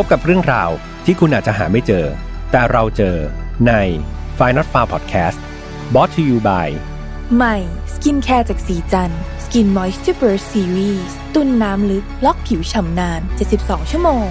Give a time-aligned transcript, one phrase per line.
[0.00, 0.70] พบกับเรื่องราว
[1.04, 2.04] ที่คุณอาจจะหาไม่เจอ
[2.52, 3.16] แต่เราเจอ
[3.66, 3.72] ใน
[4.38, 5.38] f i n a l f a r Podcast
[5.92, 6.68] brought to you by
[7.36, 7.56] ใหม่
[7.94, 9.10] skincare จากศรีจัน
[9.44, 13.20] ทร์ Skin Moisture Burst series ตุนน้ำลึก ล็อกผิวฉ่ำนาน
[13.56, 14.28] 72 ชั่วโมง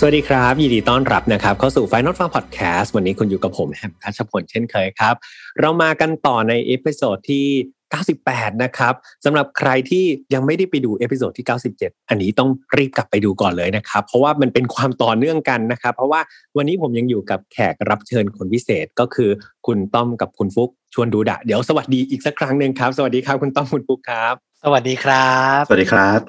[0.00, 5.14] สวัสดีครับ ยินดีต้อนรับนะครับ เข้าสู่ Final Fun Podcast วันนี้คุณอยู่กับผมแฮมทัชพลเช่นเคยครับ
[5.60, 7.46] เรามากันต่อใน episode ที่
[7.94, 8.94] 98 นะครับ
[9.24, 11.46] สำหรับใครที่ยังไม่ได้ไปดู episode ที่
[11.78, 16.20] 97 อันนี้ต้องรีบกลับไปดูก่อนเลยนะครับ เพราะว่ามันเป็นความต่อเนื่องกันนะครับ เพราะว่า
[16.56, 19.30] วันนี้ผมยังอยู่กับแขกรับเชิญคนพิเศษก็คือ
[19.66, 24.34] คุณต้อมกับคุณฟุกชวนดูดะ เดี๋ยวสวัสดีอีกสักครั้งหนึ่งครับ สวัสดีครับคุณต้อมคุณฟุกครับ
[24.64, 26.20] สวัสดีครับ สวัสดีครับ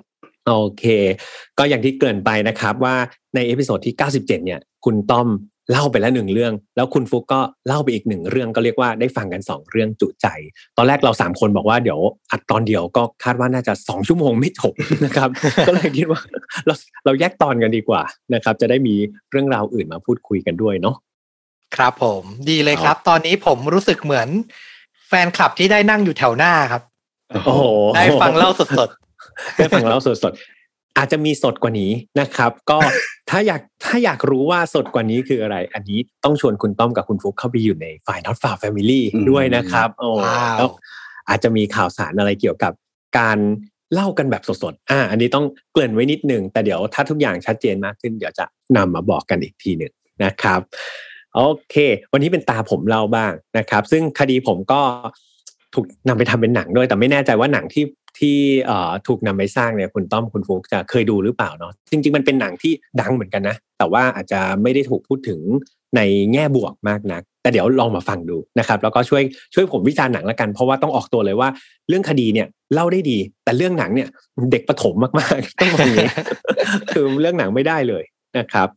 [0.48, 0.84] โอเค
[1.58, 2.96] ก็อย่างที่เกริ่นไปนะครับว่า
[3.36, 5.28] ใน episode ที่ 97 เนี่ย คุณต้อม
[5.72, 10.28] เล่าไปแล้วหนึ่งเรื่อง แล้วคุณฟุกก็เล่าไปอีกหนึ่งเรื่องก็เรียกว่าได้ฟังกัน 2 เรื่องจุใจ
[10.78, 12.00] ตอนแรกเรา 3 คนบอกว่าเดี๋ยว
[12.32, 14.74] อัดตอนเดียวก็คาดว่าน่าจะ 2 ชั่วโมงไม่จบ
[15.06, 15.30] นะครับ
[15.68, 16.22] ก็เลยคิดว่า
[16.66, 16.74] เรา
[17.06, 18.02] เราแยกตอนกันดีกว่า
[18.34, 18.96] นะครับ จะได้มี
[19.32, 20.96] เรื่องราวอื่นมาพูดคุยกันด้วยเนาะ
[21.76, 24.28] ครับผมดีเลยครับ ตอนนี้ผมรู้สึกเหมือน
[25.08, 26.82] แฟนคลับที่ได้นั่งอยู่แถวหน้าครับ
[27.46, 27.64] โอ้โห
[27.96, 28.90] ได้ฟังเล่าสด
[29.56, 32.78] ได้ฟังเล่าสดๆอาจจะมีสดกว่านี้นะครับ ก็
[33.30, 40.70] ถ้าอยากถ้าอยากรู้ว่าสดกว่านี้คืออะไร อันนี้ต้องชวนคุณต้อมกับคุณฟุกเข้าไปอยู่ในฝ่าย not far family อืมด้วยนะครับโอ้ว้าวแล้ว
[41.30, 42.74] อาจจะมีข่าวสารอะไรเกี่ยวกับ
[43.20, 43.38] การ
[43.94, 48.46] เล่ากันแบบสดๆ อ่า อันนี้ต้องเกริ่นไว้นิดหนึ่ง แต่เดี๋ยวถ้าทุกอย่างชัดเจนมากขึ้น เดี๋ยวจะ
[48.78, 50.60] นำมาบอกกันอีกทีหนึ่งนะครับ
[51.36, 51.40] โอ
[51.70, 51.76] เค
[52.14, 54.82] วันนี้เป็นตาผมเล่าบ้างนะครับ ซึ่งคดีผมก็
[55.74, 57.84] ถูกนำไปทำเป็นหนังด้วย แต่ไม่แน่ใจว่าหนังที่
[58.20, 65.40] ที่เอ่อถูกนำไปสร้างเนี่ยคุณต้อมคุณฟุกจะเคยดูหรือเปล่าเนาะจริง ๆ มันเป็นหนังที่ดังเหมือนกันนะ แต่ว่าอาจจะไม่ได้ถูกพูดถึง
[65.96, 66.02] ใน
[66.34, 69.24] แง่บวกมากนัก แต่เดี๋ยวลองมาฟังดูนะครับแล้วก็ช่วย
[69.54, 71.50] ช่วยผมวิจารณ์หนังละกัน เพราะว่าต้องออกตัวเลยว่า
[71.88, 74.10] เรื่องคดีเนี่ยเล่าได้ดี แต่เรื่องหนังเนี่ย
[74.52, 76.12] เด็กประถมมากๆต้องบอกอย่างนี้
[76.92, 78.04] คือเรื่องหนังไม่ได้เลย
[78.38, 78.68] นะครับ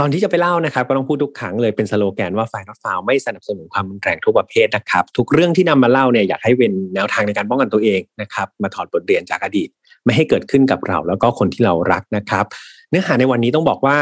[0.00, 9.68] ก่อนที่จะไปเล่านะครับก็ต้องพูดทุกครั้งเลยเป็นสโลแกนว่าไฟนอตฟาวไม่สนับสนุนความรุนแรงทุกประเภทนะครับ ทุกเรื่องที่นำมาเล่าเนี่ยอยากให้เป็นแนวทางในการป้องกันตัวเองนะครับมาถอดบทเรียนจากอดีต
[10.04, 12.44] ไม่ให้เกิดขึ้นกับเรา แล้วก็คนที่เรารักนะครับ
[12.90, 13.96] เนื้อหาในวันนี้ต้องบอกว่า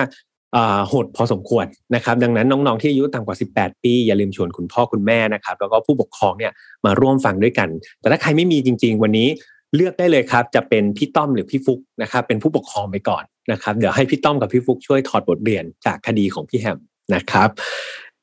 [0.57, 6.53] อ่าโหดพอสมควรนะครับ ดังนั้นน้องๆที่อายุต่ำกว่า 18 ปี อย่าลืมชวนคุณพ่อคุณแม่นะครับ แล้วก็ผู้ปกครองเนี่ย
[6.85, 7.69] มาร่วมฟังด้วยกัน
[8.01, 9.29] แต่ถ้าใครไม่มีจริง ๆ วันนี้
[9.75, 16.79] เลือกได้เลยครับ จะเป็นพี่ต้อมหรือพี่ฟุกนะครับ เป็นผู้ปกครองไปก่อนนะครับ เดี๋ยวให้พี่ต้อมกับพี่ฟุกช่วยถอดบทเรียนจากคดีของพี่แฮม
[17.15, 17.49] นะครับ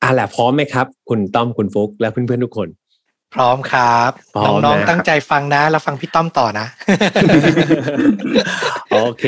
[0.02, 6.66] อะแหละพร้อมไหมครับ คุณต้อมคุณฟุกและเพื่อนๆทุกคนๆพร้อมครับพร้อมน้องนะๆตั้งใจฟังนะแล้วฟังพี่ต้อมต่อนะ
[8.90, 9.24] โอเค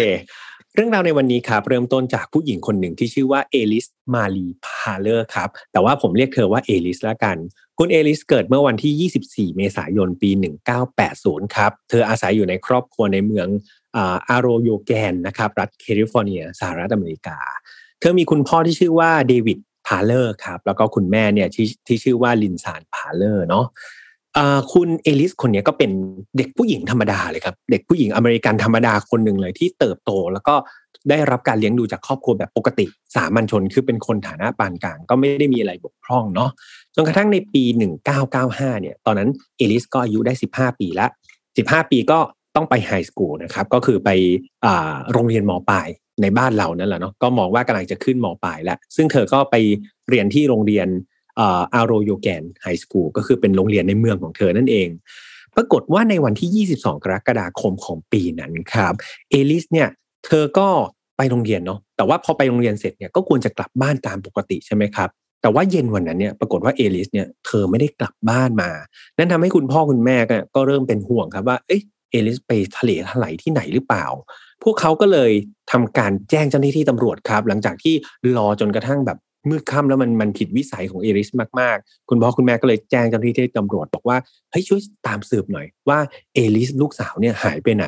[0.75, 7.37] เรื่องราวในวันนี้ครับ เริ่มต้นจากผู้หญิงคนหนึ่งที่ชื่อว่าเอลิสมารีพาเลอร์ครับ แต่ว่าผมเรียกเธอว่าเอลิสละกัน
[7.79, 10.31] คุณเอลิสเกิดเมื่อวันที่ 24 เมษายนปี
[10.93, 13.49] 1980 ครับ เธออาศัยอยู่ในครอบครัวในเมือง
[13.97, 17.39] อาโรโยแกนนะครับ รัฐแคลิฟอร์เนียสหรัฐอเมริกา
[18.01, 23.67] เธอมีคุณพ่อที่ชื่อว่าเดวิดพาเลอร์ครับ แล้วก็คุณแม่เนี่ยที่ที่ชื่อว่าลินซานพาเลอร์เนาะ
[24.73, 25.91] คุณเอลิสคนนี้ก็เป็น
[26.37, 30.55] เด็กผู้หญิงธรรมดาเลยครับ เด็กผู้หญิงอเมริกันธรรมดาคนหนึ่งเลยที่เติบโต แล้วก็
[31.11, 36.51] ได้รับการเลี้ยงดูจากครอบครัวแบบปกติ สามัญชนคือเป็นคนฐานะปานกลาง ก็ไม่ได้มีอะไรบกพร่องเนาะ
[36.95, 37.65] จนกระทั่งในปี
[38.23, 41.07] 1995 เนี่ย ตอนนั้นเอลิสก็อายุได้ 15 ปีละ
[41.49, 42.19] 15 ปีก็
[42.57, 44.11] ต้องไป high school นะครับ ก็คือไป
[44.65, 44.67] อ
[45.13, 45.89] โรงเรียนมปลาย
[46.23, 49.55] ในบ้านเรานั่นแหละเนาะก็มองว่ากำลังจะขึ้นมปลายแล้ว ซึ่งเธอก็ไป
[50.09, 50.89] เรียนที่โรงเรียน
[51.41, 54.89] อาโรโยแกน high school ก็คือเป็นโรงเรียนในเมืองของเธอนั่นเอง
[55.57, 58.95] ปรากฏว่าในวันที่ 22 กรกฎาคมของปีนั้นครับ
[59.31, 59.89] เอลิสเนี่ย
[60.27, 60.69] เธอก็
[61.17, 65.11] ไปโรงเรียนเนาะแต่ว่าพอไปโรงเรียนเสร็จเนี่ยก็ควรจะกลับบ้านตามปกติใช่ไหมครับ
[65.43, 68.71] แต่ว่าเย็นวันนั้นเนี่ยปรากฏว่าเอลิสเนี่ยเธอไม่ได้กลับบ้านมา
[69.19, 70.17] นั่นทำให้คุณพ่อคุณแม่
[70.55, 74.07] ก็เริ่มเป็นห่วงครับว่าเอ๊ะเอลิสไปทะเลทลายที่ไหนหรือเปล่า
[74.63, 75.33] พวกเขาก็เลย
[75.73, 77.95] ทำการแจ้งเจ้าหน้าที่ตำรวจครับ หลังจากที่
[78.37, 79.19] รอจนกระทั่งแบบ
[79.49, 81.29] มืดค่ำแล้วมันมันผิดวิสัยของเอริส
[81.61, 84.17] มากๆ คุณพ่อคุณแม่ก็เลยแจ้งเจ้าหน้าที่ตำรวจบอกว่า
[84.51, 85.99] เฮ้ยช่วยตามสืบหน่อยว่า
[86.35, 87.87] เอลิสลูกสาวเนี่ยหายไปไหน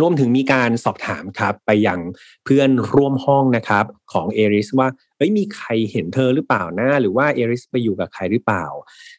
[0.00, 2.00] รวมถึงมีการสอบถามครับไปยัง
[2.44, 8.64] เพื่อนร่วมห้องนะครับของเอริสว่าเอ้ยมีใครเห็นเธอหรือเปล่านะหรือว่าเอริสไปอยู่กับใครหรือเปล่า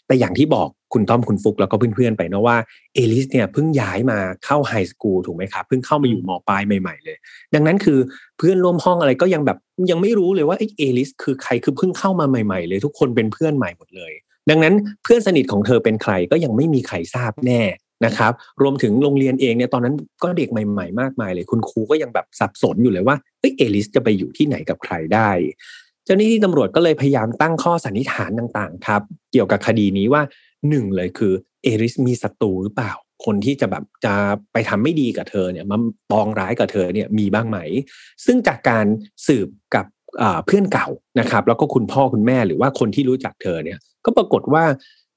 [0.07, 2.57] แต่อย่างที่บอกคุณต้อมคุณฟุกแล้วก็เพื่อนๆไปนะว่า
[2.95, 7.18] เอลิสเนี่ยเพิ่งย้ายมาเข้า high school ถูกไหมครับเพิ่งเข้ามาอยู่มปลายใหม่ๆเลย
[7.54, 8.00] ดังนั้นคือ
[8.38, 9.57] เพื่อนร่วมห้องอะไรก็ยังแบบ
[9.92, 14.13] ยังไม่รู้เลยว่าไอ้เอลิสคือใครคือเพิ่งเข้ามาใหม่ๆเลย ทุกคนเป็นเพื่อนใหม่หมดเลย
[14.50, 14.74] ดังนั้น
[15.04, 17.62] เพื่อนสนิทของเธอเป็นใครก็ยังไม่มีใครทราบแน่
[18.06, 18.31] นะครับ
[18.62, 25.30] รวมถึงโรงเรียนเองเนี่ยตอนนั้นก็เด็กใหม่ ๆ มากมายเลยคุณครูก็ยังแบบสับสนอยู่เลยว่าเอ้ยเอลิสจะไปอยู่ที่ไหนกับใครได้
[26.06, 29.01] เจ้าหน้าที่ตำรวจก็เลยพยายามตั้งข้อสันนิษฐานต่างๆ ครับ
[29.31, 30.21] เกี่ยวกับคดีนี้ว่า
[30.69, 31.33] หนึ่งเลยคือ
[31.63, 32.94] เอริสมีศัตรูหรือเปล่า
[33.25, 34.13] คนที่จะแบบจะ
[34.53, 35.77] ไปทำไม่ดีกับเธอเนี่ยมา
[36.12, 37.57] ปองร้ายกับเธอเนี่ยมีบ้างไหม
[38.25, 38.86] ซึ่งจากการ
[39.27, 39.86] สืบกับ
[40.45, 40.88] เพื่อนเก่า
[41.19, 44.63] นะครับ แล้วก็คุณพ่อคุณแม่หรือว่าคนที่รู้จักเธอเนี่ย ก็ปรากฏว่า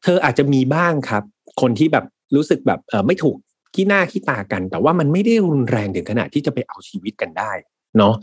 [0.03, 1.23] เธออาจจะมีบ้างครับ
[1.61, 2.05] คนที่แบบ
[2.35, 3.37] รู้สึกแบบเออไม่ถูก
[3.75, 7.53] ขี้หน้าขี้ตากัน แต่ว่ามันไม่ได้รุนแรงถึงขนาดที่จะไปเอาชีวิตกันได้
[7.99, 8.15] เนาะ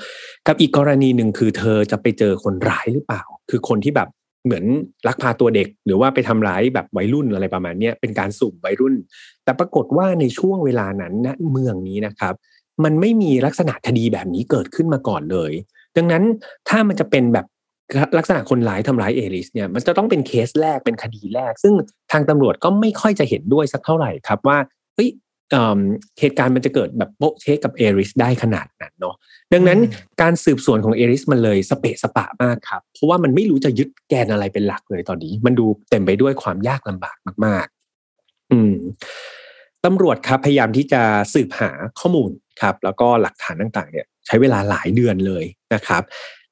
[0.47, 4.09] กับอีกกรณีหนึ่งคือเธอจะไปเจอคนร้ายหรือเปล่า คือคนที่แบบ
[4.45, 4.65] เหมือน
[5.07, 8.95] ลักพาตัวเด็ก หรือว่าไปทำร้ายแบบวัยรุ่นอะไรประมาณนี้เป็นการสุ่มวัยรุ่น
[9.43, 12.33] แต่ปรากฏว่าในช่วงเวลานั้นณเมืองนี้นะครับ
[12.83, 15.51] มันไม่มีลักษณะคดีแบบนี้เกิดขึ้นมาก่อนเลย
[15.97, 16.23] ดังนั้น
[16.69, 17.45] ถ้ามันจะเป็นแบบ
[18.17, 21.73] ลักษณะคนร้ายทำร้ายเอริสเนี่ยมันจะต้องเป็นเคสแรกเป็นคดีแรก ซึ่ง
[22.11, 24.57] ทางตำรวจก็ไม่ค่อยจะเห็นด้วยสักเท่าไหร่ครับว่า
[24.95, 25.09] เฮ้ย
[26.19, 29.15] เหตุการณ์มันจะเกิดแบบโป๊ะเชกกับเอริสได้ขนาดนั้นเนาะ
[29.53, 29.79] ดังนั้น
[30.21, 37.65] การสืบสวนของเอริสมันเลยสเปะสปะมากครับ เพราะว่ามันไม่รู้จะยึดแกนอะไรเป็นหลักเลยตอนนี้ มันดูเต็มไปด้วยความยากลำบากมาก
[38.09, 38.75] ๆ อืม
[39.85, 41.01] ตำรวจครับพยายามที่จะ
[41.33, 46.03] สืบหาข้อมูลครับ แล้วก็หลักฐานต่างๆ เนี่ย ใช้เวลาหลายเดือนเลยนะครับ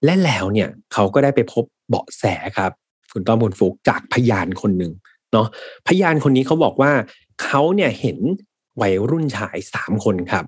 [0.05, 2.23] และแล้วเนี่ยเขาก็ได้ไปพบเบาะแส
[2.57, 2.71] ครับ
[3.11, 4.93] คุณต้อมบุญฟุกจากพยานคนหนึ่ง
[5.31, 5.47] เนาะ
[5.87, 6.91] พยานคนนี้เขาบอกว่า
[7.43, 8.17] เขาเนี่ยเห็น
[8.81, 10.45] วัยรุ่นชายสามคนครับ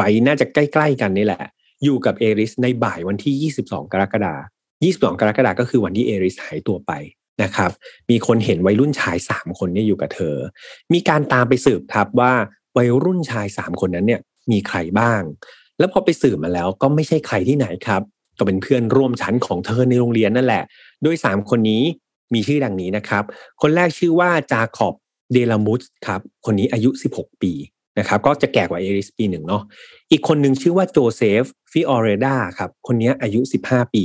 [0.00, 1.42] วัยน่าจะใกล้ๆกันนี่แหละ
[1.84, 6.92] อยู่กับเอริสในบ่ายวันที่ 22 กรกฎาคม22 กรกฎาคมก็คือวันที่เอริสหายตัวไป
[7.42, 7.70] นะครับ
[8.10, 10.36] มีคนเห็นวัยรุ่นชายสามคนนี่อยู่กับเธอ
[10.92, 12.32] มีการตามไปสืบครับว่า
[12.76, 14.20] วัยรุ่นชายสามคนนั้นเนี่ย
[14.50, 15.22] มีใครบ้าง
[15.78, 18.02] แล้วพอไปสืบมาแล้วก็ไม่ใช่ใครที่ไหนครับ
[18.38, 20.62] ก็เป็นเพื่อนร่วมชั้นของเธอในโรงเรียนนั่นแหละ
[21.02, 21.82] โดยสามคนนี้
[22.34, 23.24] มีชื่อดังนี้นะครับ
[23.62, 24.94] คนแรกชื่อว่าจาคอบ
[25.32, 27.52] เดลามุสครับ คนนี้อายุ 16 ปี
[27.98, 29.62] นะครับ ก็จะแก่กว่าเอลิสปีหนึ่งเนาะ
[30.10, 31.42] อีกคนหนึ่งชื่อว่าโจเซฟ
[31.72, 34.04] ฟิออเรดาครับ คนนี้อายุ 15 ปี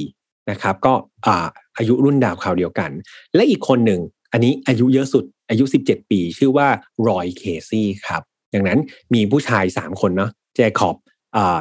[0.52, 0.94] นะครับ ก็
[1.26, 1.48] อา
[1.78, 2.92] อายุรุ่นดาวคราวเดียวกัน
[3.36, 4.02] และอีกคนหนึ่ง
[4.32, 6.68] อันนี้อายุเยอะสุดอายุ 17 ปี ชื่อว่า
[7.08, 8.22] รอยเคซี่ครับ
[8.54, 8.80] ดังนั้น
[9.14, 10.96] มีผู้ชาย 3 คนเนาะเจคอบ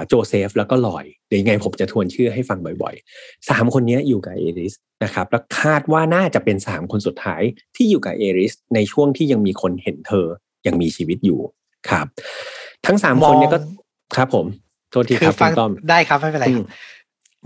[0.09, 4.75] โจเซฟแล้วก็รอยเดี๋ยวยังไงผมจะทวนชื่อให้ฟังบ่อยๆ3คนนี้อยู่กับเอริส
[5.05, 7.43] นะครับแล้วคาดว่าน่าจะเป็น3คนสุดท้าย
[7.77, 10.27] ที่อยู่กับเอริสในช่วงที่ยังมีคนเห็นเธอ
[10.67, 11.41] ยังมีชีวิตอยู่
[11.91, 12.07] ครับ
[12.87, 13.59] ทั้งสามคนเนี่ยก็
[14.17, 14.47] ครับผม
[14.91, 16.47] โทษทีครับคุณต้อมได้ครับไม่เป็นไร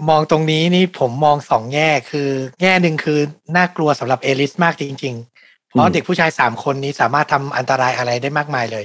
[0.09, 2.29] มองตรงนี้นี่ผมมองสองแง่คือ
[2.63, 3.19] แง่หนึ่งคือ
[3.57, 8.85] น่ากลัวสำหรับเอลิสมากจริง ๆ เพราะเด็กผู้ชายสามคนนี้สามารถทำอันตรายอะไรได้มากมายเลย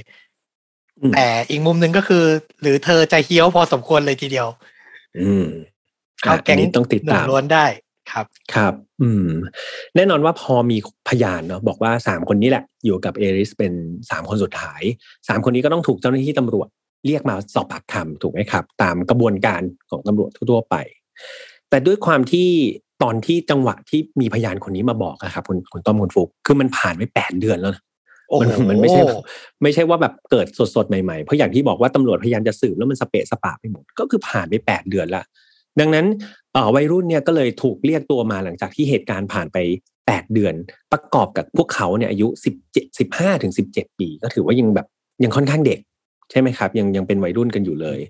[1.14, 2.24] แต่อีกมุมหนึ่งก็คือ
[2.62, 4.48] หรือเธอใจเฮี้ยวพอสมควรเลยทีเดียว
[5.20, 5.46] อืม
[6.22, 7.66] เข้าแก๊งต้องติดตามล้วนได้
[8.12, 9.28] ครับครับ อืม
[9.96, 10.76] แน่นอนว่าพอมี
[11.08, 13.72] พยานเนาะบอกว่าสามคนนี้แหละ อยู่กับเอริสเป็น
[14.10, 14.82] สามคนสุดท้าย
[15.28, 16.68] สามคนนี้ก็ต้องถูกเจ้าหน้าที่ตำรวจ
[17.06, 20.76] เรียกมาสอบปากคำถูกไหมครับ ตามกระบวนการของตำรวจทั่วไป
[21.70, 22.48] แต่ด้วยความที่
[23.02, 27.72] ตอนที่จังหวะที่มีพยานคนนี้มาบอกครับคุณคุณต้อมคุณฟุกคือมันผ่านไปแปดเดือนแล้ว
[28.40, 29.02] มันมันไม่ใช่
[29.62, 35.22] ไม่ใช่ว่าแบบเกิดสดๆใหม่ๆ เพราะอย่างที่บอกว่าตำรวจพยายามจะสืบแล้วมันสเปะสปะไปหมด ก็คือผ่านไปแปดเดือนละ
[35.80, 36.06] ดังนั้น
[36.74, 39.58] วัยรุ่นเนี่ยก็เลยถูกเรียกตัวมาหลังจากที่เหตุการณ์ผ่านไป
[40.06, 40.54] แปดเดือน
[40.92, 44.86] ประกอบกับพวกเขาเนี่ยอายุสิบเจ็ดสิบห้าถึงสิบเจ็ดปี ก็ถือว่ายังแบบ
[45.22, 45.80] ยังค่อนข้างเด็ก
[46.30, 48.00] ใช่ไหมครับ ยังยังเป็นวัยรุ่นกันอยู่เลย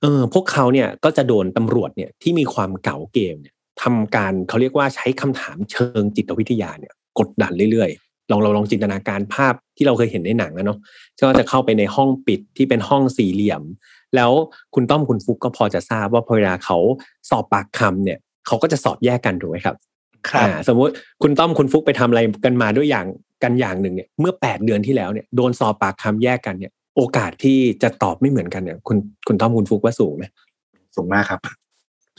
[0.00, 10.78] เออพวกเขาเนี่ยก็จะโดนตำรวจเนี่ยที่มีความเก่าเกมเนี่ยทำการเขาเรียกว่าใช้คำถามเชิงจิตวิทยาเนี่ย กดดันเรื่อยๆ ลองเราลองจินตนาการภาพที่เราเคยเห็นในหนังนะเนาะ
[11.20, 13.62] ก็จะเข้าไปในห้องปิดที่เป็นห้องสี่เหลี่ยม
[14.16, 14.30] แล้ว
[14.74, 16.78] คุณต้อมคุณฟุกก็พอจะทราบว่าพอเวลาเขา
[17.30, 19.76] สอบปากคำเนี่ยเขาก็จะสอบแยกกันถูกไหมครับ
[20.30, 23.06] ครับสมมุติคุณต้อมคุณฟุกไปทำอะไรกันมาด้วยอย่าง
[23.42, 30.24] กันอย่างหนึ่งเนี่ยเมื่อแปดเดือนที่แล้วเนี่ยโดนสอบปากคำแยกกันเนี่ย โอกาสที่จะตอบไม่เหมือนกันเนี่ยคุณคุณต้อมคุณฟุกว่าสูงไหม
[30.96, 31.40] สูงมากครับ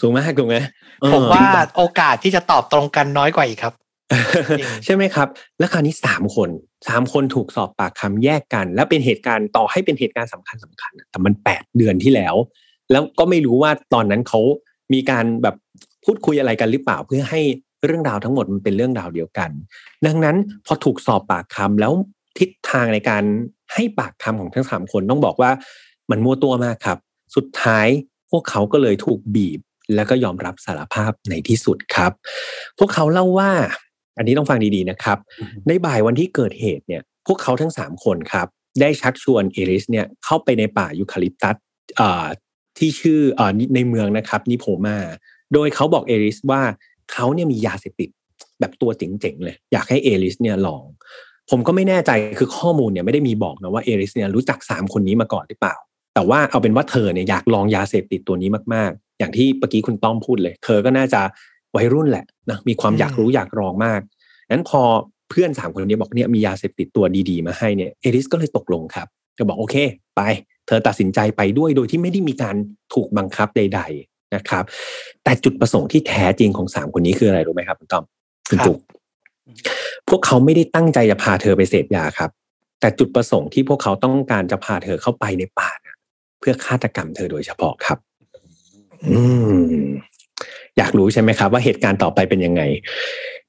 [0.01, 0.55] สูงมากถูกไหม
[1.13, 1.45] ผมว่า
[1.77, 3.74] โอกาสที่จะตอบตรงกันน้อยกว่าอีกครับ
[4.85, 5.27] ใช่ไหมครับ
[5.59, 6.49] แล้วคราวนี้สามคน
[6.87, 12.35] สามคนถูกสอบปากคำแยกกัน แล้วเป็นเหตุการณ์ต่อให้เป็นเหตุการณ์สำคัญสำคัญแต่มันแปดเดือนที่แล้ว
[12.91, 14.41] แล้วก็ไม่รู้ว่าตอนนั้นเขา
[14.93, 15.55] มีการแบบ
[16.05, 17.41] พูดคุยอะไรกันหรือเปล่าเพื่อให้
[17.85, 19.49] เรื่องราวทั้งหมดมันเป็นเรื่องราวเดียวกัน
[20.05, 20.35] ดังนั้น
[20.65, 21.93] พอถูกสอบปากคำแล้ว
[22.39, 23.23] ทิศทางในการ
[23.73, 25.51] ให้ปากคำของทั้งสามคนต้องบอกว่า
[26.11, 26.97] มันมั่วตัวมากครับ
[27.35, 27.87] สุดท้าย
[28.31, 29.59] พวกเขาก็เลยถูกบีบ
[29.95, 32.11] แล้วก็ยอมรับสารภาพในที่สุดครับ
[32.79, 33.51] พวกเขาเล่าว่า
[34.17, 35.17] อันนี้ต้องฟังดีๆนะครับ
[35.67, 38.47] ในบ่ายวันที่เกิดเหตุเนี่ย พวกเขาทั้งสามคนครับ
[38.81, 41.55] ได้ชักชวนเอริสเนี่ยเข้าไปในป่ายูคาลิปตัส
[42.77, 43.41] ที่ชื่ออ
[43.75, 44.97] ในเมืองนะครับนิโพมา
[45.53, 46.61] โดยเขาบอกเอริสว่า
[47.11, 48.09] เขาเนี่ยมียาเสพติด
[48.59, 50.83] แบบตัวเจ๋งๆเลย อยากให้เอริสเนี่ยลอง
[51.49, 55.75] ผมก็ไม่แน่ใจคือข้อมูลเนี่ยไม่ได้มีบอกนะว่าเอริสเนี่ยรู้จักสามคนนี้มาก่อนหรือเปล่า
[56.13, 61.21] แต่ว่าเอาเป็นว่าเธอเนี่ยอยากลองยาเสพติดตัวนี้มากๆ อย่างที่เมื่อกี้คุณต้อมพูดเลย เธอก็น่าจะ
[61.75, 64.01] วัยรุ่นแหละนะมีความอยากรู้อยากลองมาก
[64.51, 64.81] นั้นพอ
[65.29, 69.07] เพื่อนสามคนนี้บอกเนี่ยมียาเสพติดตัวดีๆ มาให้เนี่ยเอริสก็เลยตกลงครับ
[69.39, 69.75] ธอบอกโอเค
[70.17, 70.21] ไป
[70.67, 72.55] เธอตัดสินใจไปด้วยโดยที่ไม่ได้มีการ
[72.93, 74.63] ถูกบังคับใด ๆนะครับ
[75.23, 78.03] แต่จุดประสงค์ที่แท้จริงของสามคนนี้คืออะไรรู้ไหมครับคุณต้อม
[78.49, 78.77] คุณจุก
[80.09, 82.29] พวกเขาไม่ได้ตั้งใจจะพาเธอไปเสพยาครับ
[82.79, 85.69] แต่จุดประสงค์ที่พวกเขาต้องการจะพาเธอเข้าไปในป่า
[86.39, 87.97] เพื่อฆาตกรรมเธอโดยเฉพาะครับ
[89.11, 89.21] อื
[89.79, 89.83] ม
[90.79, 92.62] อยากรู้ใช่ไหมครับว่าเหตุการณ์ต่อไปเป็นยังไง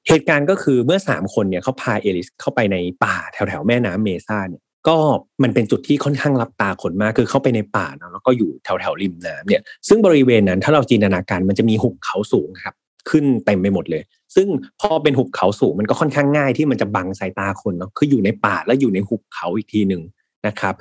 [0.07, 4.97] เหตุการณ์ก็คือเมื่อสามคนเนี่ยเขาพาเอลิสเข้าไปในป่าแถวแถวแม่น้ำเมซ่าเนี่ยก็
[5.43, 12.75] มันเป็นจุดที่ค่อนข้างรับตาคนมากคือเข้าไปในป่าเนาะแล้วก็อยู่แถวแถวริมน้ำเนี่ย ซึ่งบริเวณนั้นถ้าเราจินตนาการมันจะมีหุบเขาสูงครับ
[13.09, 14.03] ขึ้นเต็มไปหมดเลย
[14.35, 14.47] ซึ่ง
[14.79, 20.01] พอเป็นหุบเขาสูงมันก็ค่อนข้างง่ายที่มันจะบังสายตาคนเนาะคืออยู่ในป่าแล้วอยู่ในหุบเขาอีกทีหนึ่ง
[20.47, 20.73] นะครับ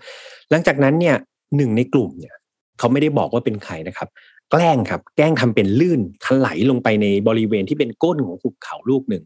[0.50, 1.16] หลังจากนั้นเนี่ย
[1.56, 2.34] หนึ่งในกลุ่มเนี่ย
[2.78, 4.08] เขาไม่ได้บอกว่าเป็นใครนะครับ
[4.50, 9.24] แกล้งครับ แกล้งทำเป็นลื่นถลายลงไปในบริเวณที่เป็นก้นของหุบเขาลูกหนึ่ง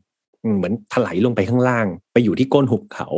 [0.57, 3.09] เหมือนถลายลงไปข้างล่าง ไปอยู่ที่ก้นหุบเขา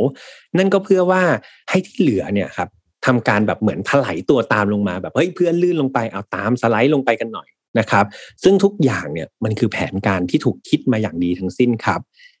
[0.57, 1.21] นั่นก็เพื่อว่า
[1.69, 2.69] ให้ที่เหลือเนี่ยครับ
[3.05, 7.47] ทำการแบบเหมือนถลายตัวตามลงมาแบบเฮ้ยเพื่อนลื่นลงไปเอาตามสไลด์ลงไปกันหน่อย
[7.79, 8.05] นะครับ
[8.43, 11.99] ซึ่งทุกอย่างเนี่ยมันคือแผนการที่ถูกคิดมาอย่างดีทั้งสิ้นครับ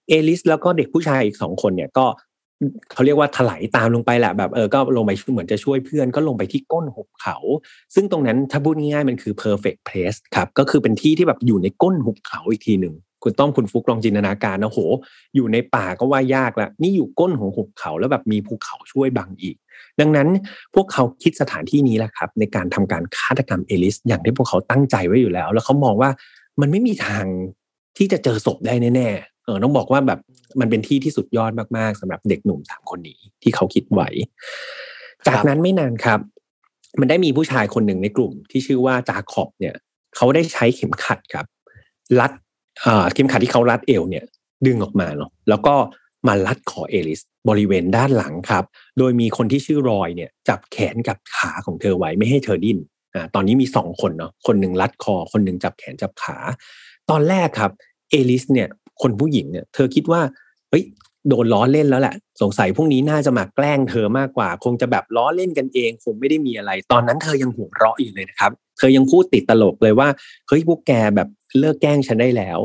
[0.09, 2.05] เอลิสแล้วก็เด็กผู้ชายอีกสองคนเนี่ยก็
[2.93, 7.37] เขาเรียกว่าถลายตามลงไปแหละแบบเออก็ลงไปเหมือนจะช่วยเพื่อนก็ลงไปที่ก้นหุบเขา
[7.95, 14.79] ซึ่งตรงนั้นถ้าพูดง่ายๆมันคือ perfect place ครับก็คือเป็นที่ที่แบบอยู่ในก้นหุบเขาอีกทีหนึ่งคุณต้อมคุณฟุกลองจินตนาการนะโห
[15.35, 19.55] อยู่ในป่าก็ว่ายากละนี่อยู่ก้นของหุบเขาแล้วแบบมีภูเขาช่วยบังอีก
[19.99, 20.27] ดังนั้น
[20.75, 26.09] พวกเขาคิดสถานที่นี้แหละครับ ในการทำการฆาตกรรมเอลิส อย่างที่พวกเขาตั้งใจไว้อยู่แล้ว แล้วเขามองว่า
[26.61, 27.25] มันไม่มีทาง
[27.97, 30.19] ที่จะเจอศพได้แน่ๆ เออต้องบอกว่าแบบ
[30.59, 34.01] มันเป็นที่ที่สุดยอดมากๆสำหรับเด็กหนุ่มสามคนนี้ที่เขาคิดไว
[35.27, 36.19] จากนั้นไม่นานครับ
[36.99, 39.75] มันได้มีผู้ชายคนหนึ่งในกลุ่มที่ชื่อว่าจาขอบเนี่ย
[40.15, 41.45] เขาได้ใช้เข็มขัดครับ
[42.19, 42.31] รัด
[43.13, 44.25] เข็มขัดที่เขารัดเอวเนี่ย
[44.65, 45.75] ดึงออกมาเนาะแล้วก็
[46.27, 48.65] มารัดคอเอลิสบริเวณด้านหลังครับ
[48.97, 52.77] โดยมีคนที่ชื่อรอยเนี่ย จับแขนกับขาของเธอไว้ไม่ให้เธอดิ้น
[53.13, 56.37] อ่าตอนนี้มีสองคนเนาะคนหนึ่งรัดคอ คนหนึ่งจับแขนจับขา
[57.09, 57.71] ตอนแรกครับ
[58.09, 58.69] เอลิสเนี่ย
[59.01, 60.21] คนผู้หญิงเนี่ย เธอคิดว่า
[60.69, 60.83] เฮ้ย
[61.27, 70.07] โดนล้อเล่นแล้วแหละ สงสัยพวกนี้น่าจะมาแกล้งเธอมากกว่า คงจะแบบล้อเล่นกันเองคงไม่ได้มีอะไร ตอนนั้นเธอยังหัวเราะอยู่เลยนะครับ เธอยังพูดติดตลกเลยว่า
[70.47, 71.27] เฮ้ยพวกแกแบบ
[71.59, 72.59] เลิกแกล้งฉันได้แล้ว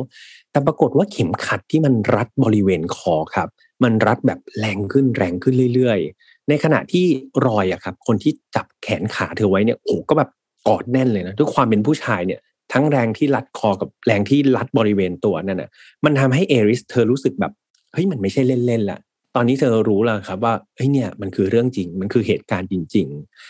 [0.51, 3.49] แต่ปรากฏว่าเข็มขัดที่มันรัดบริเวณคอครับ
[3.85, 7.05] มันรัดแบบแรงขึ้นแรงขึ้นเรื่อยๆ ในขณะที่
[7.47, 10.31] รอยอะครับ คนที่จับแขนขาเธอไว้เนี่ยโอ้ก็แบบ
[10.69, 12.41] กอดแน่นเลยนะด้วยความเป็นผู้ชายเนี่ย
[12.73, 15.71] ทั้งแรงที่รัดคอกับแรงที่รัดบริเวณตัวนั่นน่ะ
[16.05, 17.53] มันทำให้เอริสเธอรู้สึกแบบ
[17.93, 18.99] เฮ้ยมันไม่ใช่เล่นๆละ
[19.35, 23.07] ตอนนี้เธอรู้แล้วครับว่าเฮ้ยเนี่ยมันคือเรื่องจริง มันคือเหตุการณ์จริง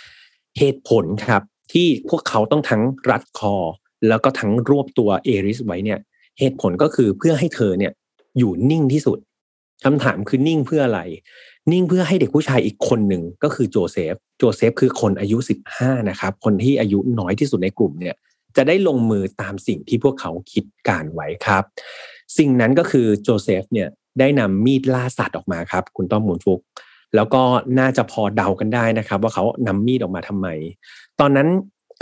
[0.08, 3.54] ๆ เหตุผลครับ ที่พวกเขาต้องทั้งรัดคอ
[4.08, 5.98] แล้วก็ทั้งรวบตัวเอลิสไว้เนี่ย
[6.38, 7.92] เหตุผลก็คือเพื่อให้เธอเนี่ย
[8.38, 9.18] อยู่นิ่งที่สุด
[9.84, 11.00] คำถามคือนิ่งเพื่ออะไร
[11.72, 18.14] นิ่งเพื่อให้เด็กผู้ชายอีกคนหนึ่งก็คือโจเซฟ โจเซฟคือคนอายุสิบห้านะครับ คนที่อายุน้อยที่สุดในกลุ่มเนี่ย
[18.56, 21.64] จะได้ลงมือตามสิ่งที่พวกเขาคิดการไว้ครับ
[22.38, 26.60] สิ่งนั้นก็คือโจเซฟเนี่ยได้นำมีดล่าสัตว์ออกมาครับ คุณต้อมคุณฟุก
[27.14, 27.42] แล้วก็
[27.78, 30.48] น่าจะพอเดากันได้นะครับ ว่าเขานำมีดออกมาทำไม
[31.20, 31.48] ตอนนั้น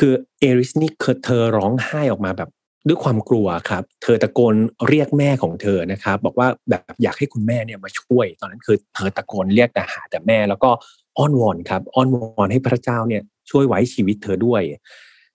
[0.00, 0.90] คือเอริสนี่
[1.25, 2.50] เธอร้องไห้ออกมาแบบ
[2.88, 4.54] ด้วยความกลัวครับ เธอตะโกน
[4.88, 10.71] เรียกแม่ของเธอนะครับ บอกว่าแบบอยากให้คุณแม่เนี่ยมาช่วย ตอนนั้นคือเธอตะโกนเรียกแต่หาแต่แม่ แล้วก็
[11.19, 14.62] อ้อนวอนครับ อ้อนวอนให้พระเจ้าเนี่ยช่วยไว้ชีวิตเธอด้วย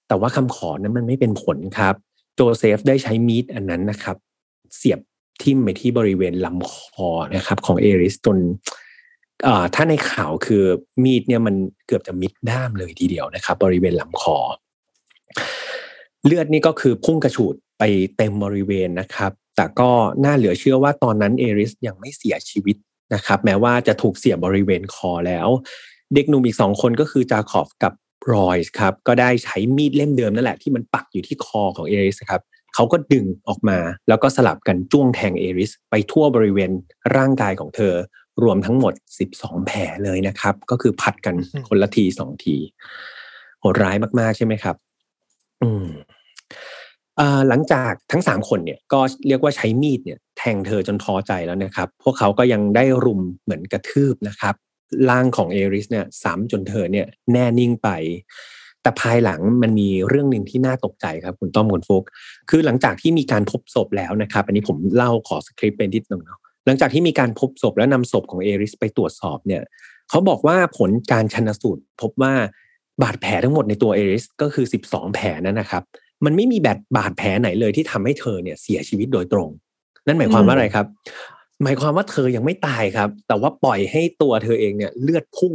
[0.07, 1.95] แต่ว่าคำขอนั้นมันไม่เป็นผลครับ
[2.35, 4.17] โจเซฟได้ใช้มีดอันนั้นนะครับ
[4.75, 4.99] เสียบ
[5.41, 6.73] ทิ่มไปที่บริเวณลำค
[7.07, 8.37] อนะครับ ของเอริสจน
[9.75, 10.63] ถ้าในข่าวคือ
[11.03, 11.55] มีดเนี่ยมัน
[11.87, 14.37] เกือบจะมิดด้ามเลยทีเดียวนะครับ บริเวณลำคอ
[16.25, 17.83] เลือดนี่ก็คือพุ่งกระฉูดไป
[18.17, 19.89] เต็มบริเวณนะครับ แต่ก็
[20.23, 22.77] น่าเหลือเชื่อว่าตอนนั้นเอริสยังไม่เสียชีวิต
[23.13, 25.47] นะครับ แม้ว่าจะถูกเสียบบริเวณคอแล้ว
[26.13, 27.93] เด็กหนุ่มอีกสองคนก็คือจาคอบกับ
[28.33, 32.41] รอยส์ครับก็ได้ใช้มีดเล่มเดิมนั่นแหละที่มันปักอยู่ที่คอของเอริสครับ
[32.75, 36.71] เขาก็ดึงออกมา แล้วก็สลับกันจ้วงแทงเอริสไปทั่วบริเวณ
[37.15, 37.93] ร่างกายของเธอ
[38.43, 38.93] รวมทั้งหมด
[39.31, 41.35] 12 แผลเลยนะครับ ก็คือผัดกัน
[41.67, 42.55] คนละทีสองที
[43.59, 44.75] โหดร้ายมากๆใช่ไหมครับ
[45.63, 45.87] อืม
[47.49, 54.55] หลังจากทั้งสามคนเนี่ยก็เรียกว่าใช้มีดเนี่ยแทงเธอจนพอใจแล้วนะครับ พวกเขาก็ยังได้รุมเหมือนกระทืบนะครับ
[55.09, 57.89] ร่างของเอริสเนี่ยซ้ำจนเธอเนี่ยแน่นิ่งไป
[58.81, 62.03] แต่ภายหลังมันมีเรื่องหนึ่งที่น่าตกใจครับคุณต้อมคุณฟุก
[62.49, 69.61] คือหลังจากที่มีการพบศพแล้วนะครับ อันนี้ผมเล่าขอสคริปต์เป็นนิดนึงเนาะหลังจากที่มีการพบศพแล้วนำศพของเอริสไปตรวจสอบเนี่ย
[70.09, 72.33] เขาบอกว่าผลการชนสูตร พบว่า
[73.01, 75.83] บาดแผลทั้งหมดในตัวเอริสก็คือ 12 แผลนั้นนะครับ
[76.25, 79.49] มันไม่มีแบบบาดแผลไหนเลยที่ทำให้เธอเนี่ยเสียชีวิตโดยตรง
[80.05, 80.85] นั่นหมายความว่าอะไรครับ
[81.63, 85.53] หมายความว่าเธอยังไม่ตายครับ แต่ว่าปล่อยให้ตัวเธอเองเนี่ยเลือดพุ่ง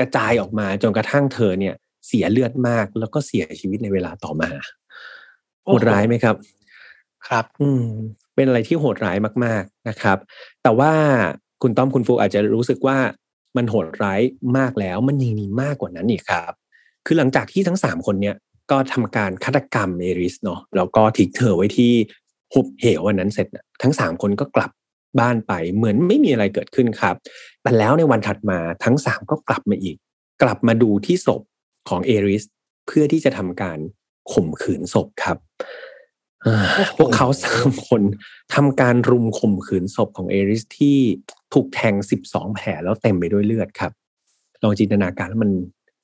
[0.00, 1.74] กระจายออกมาจนกระทั่งเธอเนี่ย
[2.06, 4.50] เสียเลือดมากแล้วก็เสียชีวิตในเวลาต่อมา
[5.64, 6.36] โหดร้ายไหมครับ
[7.28, 7.84] ครับ อืม
[8.34, 10.18] เป็นอะไรที่โหดร้ายมาก ๆนะครับ
[10.62, 10.92] แต่ว่า
[11.62, 12.98] คุณต้อมคุณฟูอาจจะรู้สึกว่า
[13.56, 14.20] มันโหดร้าย
[14.58, 16.52] มากแล้วมันยังมีมากกว่านั้นอีกครับ
[17.06, 18.36] คือหลังจากที่ทั้งสามคนเนี่ย
[18.70, 21.92] ก็ทำการฆาตกรรมเอริสเนาะแล้วก็ทิ้งเธอไว้ที่
[22.52, 23.46] หุบเหววันนั้นเสร็จ
[23.82, 24.70] ทั้งสามคนก็กลับ
[25.18, 27.14] บ้านไป เหมือนไม่มีอะไรเกิดขึ้นครับ
[27.62, 29.96] แต่แล้วในวันถัดมาทั้งสามก็กลับมาอีก
[30.42, 31.42] กลับมาดูที่ศพ
[31.88, 32.44] ของเอริส
[32.86, 33.78] เพื่อที่จะทำการ
[34.32, 35.36] ข่มขืนศพครับ
[36.98, 38.02] พวกเขาสามคน
[38.54, 40.98] ทำการรุมข่มขืนศพของเอริสที่
[41.52, 43.92] ถูกแทงสิบสองแผลแล้วเต็มไปด้วยเลือดครับ
[44.62, 45.50] ลองจินตนาการแล้วมัน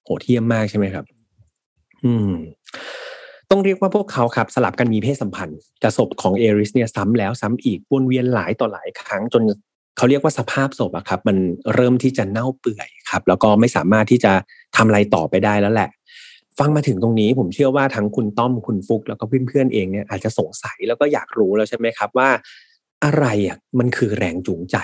[0.05, 1.05] โหดเหี้ยมมากใช่ไหมครับ
[2.05, 2.31] อืม
[3.51, 9.43] ต้องเรียกว่าพวกเขาครับสลับกันมีเพศสัมพันธ์กับศพของเอริสเนี่ยซ้ำแล้วซ้ำอีกวนเวียนหลายต่อหลายครั้งจน
[9.97, 11.37] เขาเรียกว่าสภาพศพอะครับ มัน
[11.75, 14.33] เริ่มที่จะเน่าเปื่อยครับ แล้วก็ไม่สามารถที่จะ
[14.77, 15.91] ทำอะไรต่อไปได้แล้วแหละ
[16.59, 22.29] ฟังมาถึงตรงนี้ผมเชื่อว่าทั้งคุณต้อมคุณฟุกแล้วก็เพื่อนๆเองเนี่ยอาจจะสงสัยแล้วก็อยากรู้แล้วใช่ไหมครับว่า
[23.05, 24.77] อะไรอะมันคือแรงจูงใจ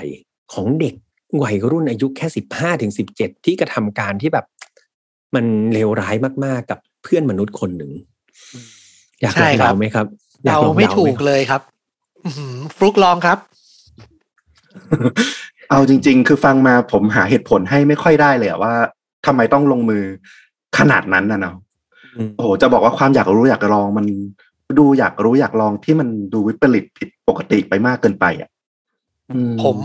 [0.52, 0.94] ของเด็ก
[1.42, 4.46] วัยรุ่นอายุแค่สิบห้าถึงสิบเจ็ดที่กระทำการที่แบบ
[5.34, 7.92] มันเลวร้ายมากๆกับเพื่อนมนุษย์คนหนึ่ง
[9.20, 10.06] อยากลองเดาไหมครับ
[10.44, 11.62] เราไม่ถูกเลยครับ
[12.76, 13.38] ฟลุกลองครับ
[15.70, 18.74] เอาจริง ๆ คือฟังมาผมหาเหตุผลให้ไม่ค่อยได้เลยว่า
[19.26, 20.04] ทำไมต้องลงมือ
[20.78, 21.56] ขนาดนั้นนะเนาะ
[22.36, 24.06] โอ้โหจะบอกว่าความอยากรู้อยากลองมัน
[24.78, 28.50] ดูอยากรู้อยากลองที่มันดูวิปริตผิดปกติไปมากเกินไปอะ
[29.62, 29.78] ผม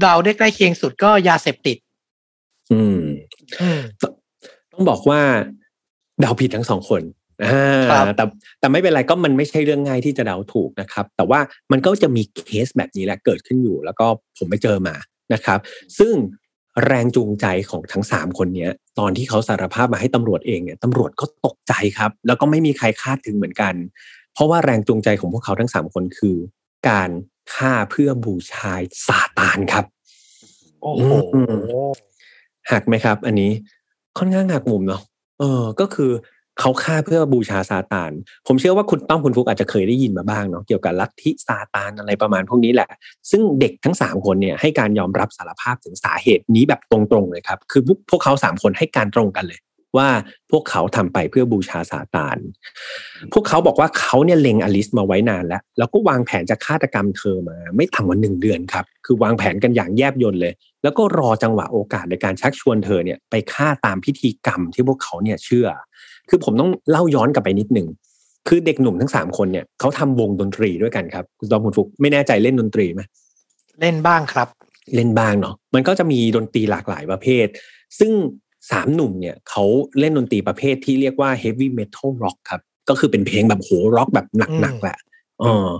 [0.00, 1.76] เดาได้ใกล้เคียงสุดก็ยาเสพติด
[2.72, 3.00] อืม
[4.72, 5.20] ต้องบอกว่า
[6.20, 7.25] เดาผิดทั้งสองคนอ่า
[8.16, 8.24] แต่
[8.60, 11.40] แต่ไม่เป็นไรก็มันไม่ใช่เรื่องง่ายที่จะเดาถูกนะครับ แต่ว่า
[11.72, 14.06] มันก็จะมีเคสแบบนี้แหละเกิดขึ้นอยู่ แล้วก็
[14.38, 14.94] ผมไปเจอมา
[15.34, 15.58] นะครับ
[15.98, 16.14] ซึ่ง
[16.86, 23.74] แรงจูงใจของทั้งสามคนเนี้ย ตอนที่เขาสารภาพมาให้ตำรวจเองเนี่ยตำรวจก็ตกใจครับ แล้วก็ไม่มีใครคาดถึงเหมือนกัน
[24.34, 26.36] เพราะว่าแรงจูงใจของพวกเขาทั้งสามคนคือ
[26.88, 27.10] การ
[27.54, 28.72] ฆ่าเพื่อบูชา
[29.06, 29.84] ซาตานครับ
[30.82, 31.10] โอ้โห
[32.72, 33.50] หักไหมครับ อันนี้
[34.18, 35.02] ค่อนข้างหักมุมเนาะ
[35.38, 36.10] เออก็คือ
[36.60, 38.12] เขาฆ่าเพื่อบูชาซาตาน
[38.46, 42.88] ผมเชื่อว่าคุณต้องคุณฟุกอาจจะเคยได้ยินมาบ้างเนาะเกี่ยวกับลัทธิซาตานอะไรประมาณพวกนี้แหละ
[43.30, 49.60] ซึ่งเด็กทั้งสามคนเนี่ยให้การยอมรับสารภาพถึงสาเหตุนี้แบบตรงๆเลยครับ คือพวกเขาสามคนให้การตรงกันเลย
[49.96, 50.08] ว่า
[50.50, 52.36] พวกเขาทำไปเพื่อบูชาซาตาน
[53.32, 65.66] พวกเขาบอกว่าเขาเนี่ยเล็งอลิสมาไว้นานแล้ว แล้วก็วางแผนจะฆาตกรรมเธอมา ไม่ต่ำกว่าหนึ่งเดือนครับ คือวางแผนกันอย่างแยบยลเลย แล้วก็รอจังหวะโอกาสในการชักชวนเธอเนี่ยไปฆ่าตามพิธีกรรมที่พวกเขาเนี่ยเชื่อ
[66.28, 67.88] คือผมต้องเล่าย้อนกลับไปนิดหนึ่ง
[68.48, 73.02] คือเด็กหนุ่มทั้งสามคนเนี่ยเขาทำวงดนตรีด้วยกันครับคุณตอมคุณฟุกไม่แน่ใจเล่นดนตรีไหม
[73.80, 74.48] เล่นบ้างครับ
[74.94, 77.46] เล่นบ้างเนาะมันก็จะมีดนตรีหลากหลายประเภท
[77.98, 78.12] ซึ่ง
[78.70, 79.64] สามหนุ่มเนี่ยเขา
[79.98, 84.26] เล่นดนตรีประเภทที่เรียกว่า heavy metal rock ครับ ก็คือเป็นเพลงแบบโหร็อกแบบ
[84.60, 84.98] หนักๆแหละ
[85.42, 85.70] อ๋อ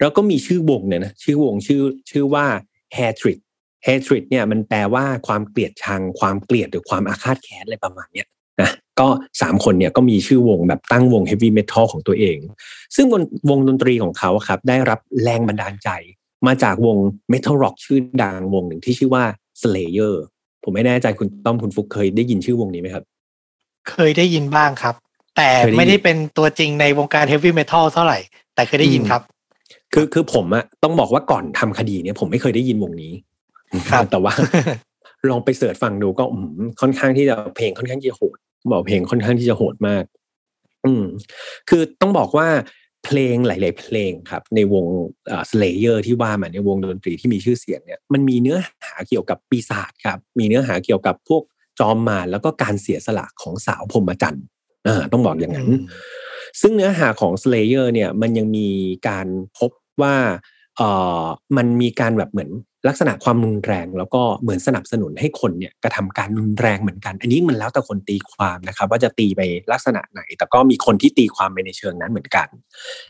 [0.00, 2.46] แล้วก็มีชื่อวงเนี่ยนะชื่อวงชื่อชื่อว่า
[2.96, 3.38] hatred
[3.86, 8.26] hatred เนี่ยมันแปลว่าความเกลียดชัง ความเกลียดหรือความอาฆาตแค้นอะไรประมาณเนี้ย
[8.60, 9.08] นะ ก็
[9.40, 12.38] สามคนเนี่ยก็มีชื่อวงแบบตั้งวงเฮฟวี่เมทัลของตัวเอง
[12.96, 15.88] ซึ่งวงวงดนตรีของเขาครับได้รับแรงบันดาลใจ
[16.46, 16.96] มาจากวง
[17.30, 19.24] เมทัลร็อกชื่อดังวงหนึ่งที่ชื่อว่า
[19.62, 20.14] Slayer
[20.64, 23.04] ผมไม่แน่ใจคุณต้อมคุณฟุกเคยได้ยินชื่อวงนี้ไหมครับ
[23.90, 24.94] เคยได้ยินบ้างครับ
[25.36, 28.18] แต่ไม่ได้เป็นตัวจริงในวงการ heavy metal เท่าไหร่
[28.54, 29.22] แต่เคยได้ยินครับ
[29.92, 33.12] คือคือผมอะต้องบอกว่าก่อนทำคดีเนี่ยผมไม่เคยได้ยินวงนี้
[33.90, 34.32] ครับแต่ว่า
[35.30, 36.24] ลองไป search ฟังดูก็
[36.80, 38.36] ค่อนข้างที่จะเพลงค่อนข้างที่จะโหด
[38.70, 40.04] บอกเพลงค่อนข้างที่จะโหดมาก
[40.86, 41.04] อืม
[41.68, 42.48] คือต้องบอกว่า
[43.04, 44.84] เพลงหลาย ๆ เพลงครับ ในวง
[45.30, 51.42] อ่า Slayer ที่ว่ามาในวงดนตรีที่มีชื่อเสียงเนี่ยมันมีเนื้อหาเกี่ยวกับปีศาจครับ มีเนื้อหาเกี่ยวกับพวก
[51.78, 54.44] จอมมารแล้วก็การเสียสละของสาวพรมจันทร์
[54.86, 55.70] อ่าต้องบอกอย่างนั้น
[56.60, 58.68] ซึ่งเนื้อหาของ Slayer เนี่ยมันยังมี
[59.08, 59.26] การ
[59.58, 59.70] พบ
[60.02, 60.16] ว่า
[60.76, 60.88] เอ่
[61.22, 61.24] อ
[61.56, 62.50] มันมีการแบบเหมือน
[62.88, 69.40] ลักษณะความรุนแรง แล้วก็เหมือนสนับสนุนให้คนเนี่ยกระทำการรุนแรงเหมือนกัน อันนี้มันแล้วแต่คนตีความนะครับ ว่าจะตีไป
[69.72, 72.48] ลักษณะไหน แต่ก็มีคนที่ตีความไปในเชิงนั้นเหมือนกัน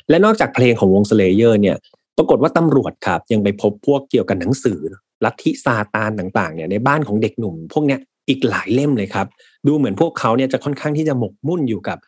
[0.08, 1.76] และนอกจากเพลงของวงสเลเยอร์เนี่ย
[2.16, 4.80] ปรากฏว่าตำรวจครับ ยังไปพบพวกเกี่ยวกับหนังสือ
[5.24, 9.26] ลัทธิซาตานต่างๆเนี่ยในบ้านของเด็กหนุ่ม พวกเนี้ยอีกหลายเล่มเลยครับ
[9.66, 11.98] ดูเหมือนพวกเขาเนี่ยจะค่อนข้างที่จะหมกมุ่นอยู่กับ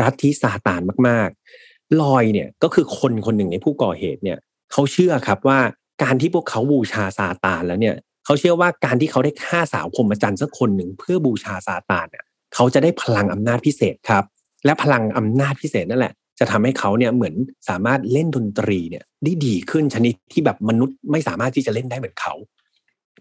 [0.00, 4.38] รัฐที่ซาตานมากๆ ลอยเนี่ยก็คือคนคนหนึ่งในผู้ก่อเหตุเนี่ย
[4.72, 5.58] เขาเชื่อครับว่า
[6.02, 14.24] การที่พวกเขาบูชาซาตานแล้วเนี่ยเขาเชื่อว่าการที่เขาได้ฆ่าสาวพรมจันทร์สักคนหนึ่งเพื่อบูชาซาตานเนี่ยเขาจะได้พลังอำนาจพิเศษครับ
[14.64, 17.34] และพลังอำนาจพิเศษนั่นแหละ จะทำให้เขาเนี่ยเหมือน
[17.68, 22.34] สามารถเล่นดนตรีเนี่ยได้ดีขึ้นชนิดที่แบบมนุษย์ไม่สามารถที่จะเล่นได้เหมือนเขา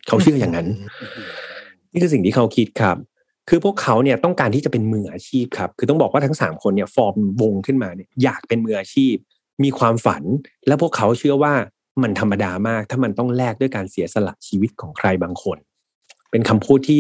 [0.08, 0.68] เขาเชื่ออย่างนั้น
[1.92, 2.98] นี่คือสิ่งที่เขาคิดครับ
[3.50, 9.16] คือพวกเขาเนี่ยต้องการที่จะเป็นมืออาชีพครับ คือต้องบอกว่าทั้งสามคนเนี่ยฟอร์มวงขึ้นมาเนี่ยอยากเป็นมืออาชีพ
[9.64, 10.24] มีความฝัน
[10.68, 11.54] และพวกเขาเชื่อว่า
[12.04, 15.58] มันธรรมดามาก ถ้ามันต้องแลกด้วยการเสียสละชีวิตของใครบางคน
[16.32, 17.00] เป็นคำพูดที่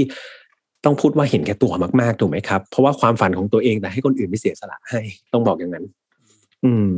[0.85, 5.01] ต้องพูดว่าเห็นแก่ตัวมากๆถูกไหมครับ เพราะว่าความฝันของตัวเองแต่ให้คนอื่นไม่เสียสละให้
[5.33, 5.85] ต้องบอกอย่างนั้น
[6.65, 6.91] อืม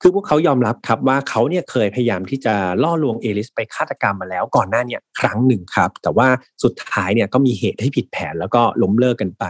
[0.00, 6.28] คือพวกเขายอมรับครับว่าเขาเนี่ยเคยพยายามที่จะล่อลวงเอลิสไปฆาตกรรมมาแล้วก่อนหน้าเนี่ยครั้งหนึ่งครับ แต่ว่า
[6.64, 9.44] สุดท้ายเนี่ยก็มีเหตุให้ผิดแผนแล้วก็ล้มเลิกกันไป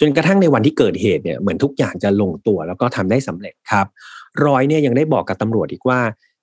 [0.00, 3.86] จนกระทั่งในวันที่เกิดเหตุเนี่ยเหมือนทุกอย่างจะลงตัวแล้วก็ทำได้สำเร็จครับ
[4.44, 6.00] รอยเนี่ยยังได้บอกกับตำรวจอีกว่า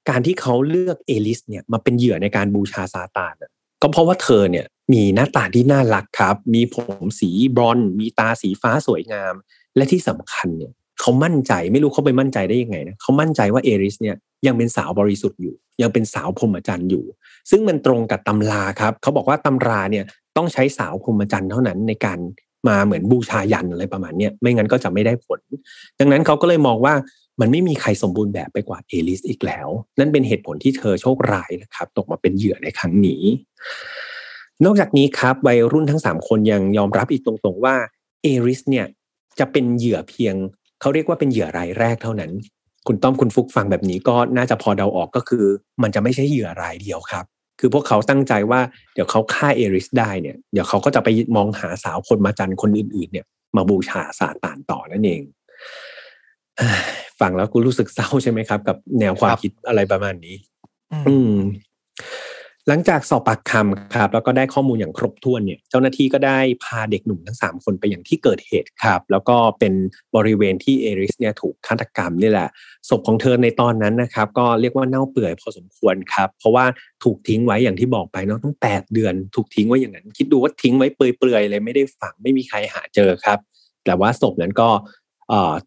[0.09, 3.33] การที่เขาเลือกเอลิสเนี่ยมาเป็นเหยื่อในการบูชาซาตาน
[3.81, 9.33] ก็เพราะว่าเธอเนี่ยมีหน้าตาที่น่ารักครับ มีผมสีบรอนมีตาสีฟ้าสวยงาม
[9.75, 14.15] และที่สำคัญเนี่ยเขามั่นใจไม่รู้เขาไปมั่นใจได้ยังไงนะเขามั่นใจว่าเอริสเนี่ย
[14.47, 17.03] ยังเป็นสาวบริสุทธิ์อยู่ ยังเป็นสาวพรหมจรรย์อยู่
[17.49, 20.05] ซึ่งมันตรงกับตำราครับเขาบอกว่าตำราเนี่ย
[20.37, 22.19] ต้องใช้สาวพรหมจรรย์เท่านั้นในการ
[22.67, 25.39] มาเหมือนบูชายันอะไรประมาณนี้ไม่งั้นก็จะไม่ได้ผล
[25.99, 26.93] ดังนั้นเขาก็เลยมองว่า
[27.41, 29.67] มันไม่มีใครสมบูรณ์แบบไปกว่าเอลิสอีกแล้ว
[29.99, 33.23] นั่นเป็นเหตุผลที่เธอโชคร้ายนะครับ ตกมาเป็นเหยื่อในครั้งนี้
[34.65, 37.75] นอกจากนี้ครับวัยรุ่นทั้งสามคนยังยอมรับอีกตรงๆว่า
[38.23, 38.85] เอริสเนี่ย
[39.39, 40.35] จะเป็นเหยื่อเพียง
[40.81, 42.31] เขาเรียกว่าเป็นเหยื่อรายแรกเท่านั้น
[42.87, 45.45] คุณต้อมคุณฟุกฟังแบบนี้ก็น่าจะพอเดาออกก็คือ
[45.81, 47.25] มันจะไม่ใช่เหยื่อรายเดียวครับ
[47.59, 48.59] คือพวกเขาตั้งใจว่า
[48.93, 55.21] เดี๋ยวเขาฆ่าเอริสได้เนี่ยเดี๋ยวเขาก็จะไปมองหาสาวคนมาจันคนอื่นๆ เนี่ย มาบูชาซาตานต่อนั่นเอง
[57.21, 60.35] ฟังแล้วกูรู้สึกเศร้าใช่ไหมครับ กับแนวความคิดอะไรประมาณนี้
[61.07, 61.35] อืม
[62.69, 69.73] หลังจากสอบปากคำครับ แล้วก็ได้ข้อมูลอย่างครบถ้วนเนี่ยเจ้าหน้าที่ก็ได้พาเด็กหนุ่มทั้งสามคนไปอย่างที่เกิดเหตุครับ แล้วก็เป็น
[70.15, 72.49] บริเวณที่เอริสเนี่ยถูกฆาตกรรมนี่แหละ
[72.89, 76.65] ศพของเธอในตอนนั้นนะครับ ก็เรียกว่าเน่าเปื่อยพอสมควรครับ เพราะว่า
[77.03, 83.39] ถูกทิ้งไว้อย่างที่บอกไปเนาะตั้งแปดเดือน ถูกทิ้งไว้อย่างนั้น คิดดูว่าทิ้งไว้เปื่อยๆเลยไม่ได้ฝังไม่มีใครหาเจอครับ
[83.85, 84.69] แต่ว่าศพนั้นก็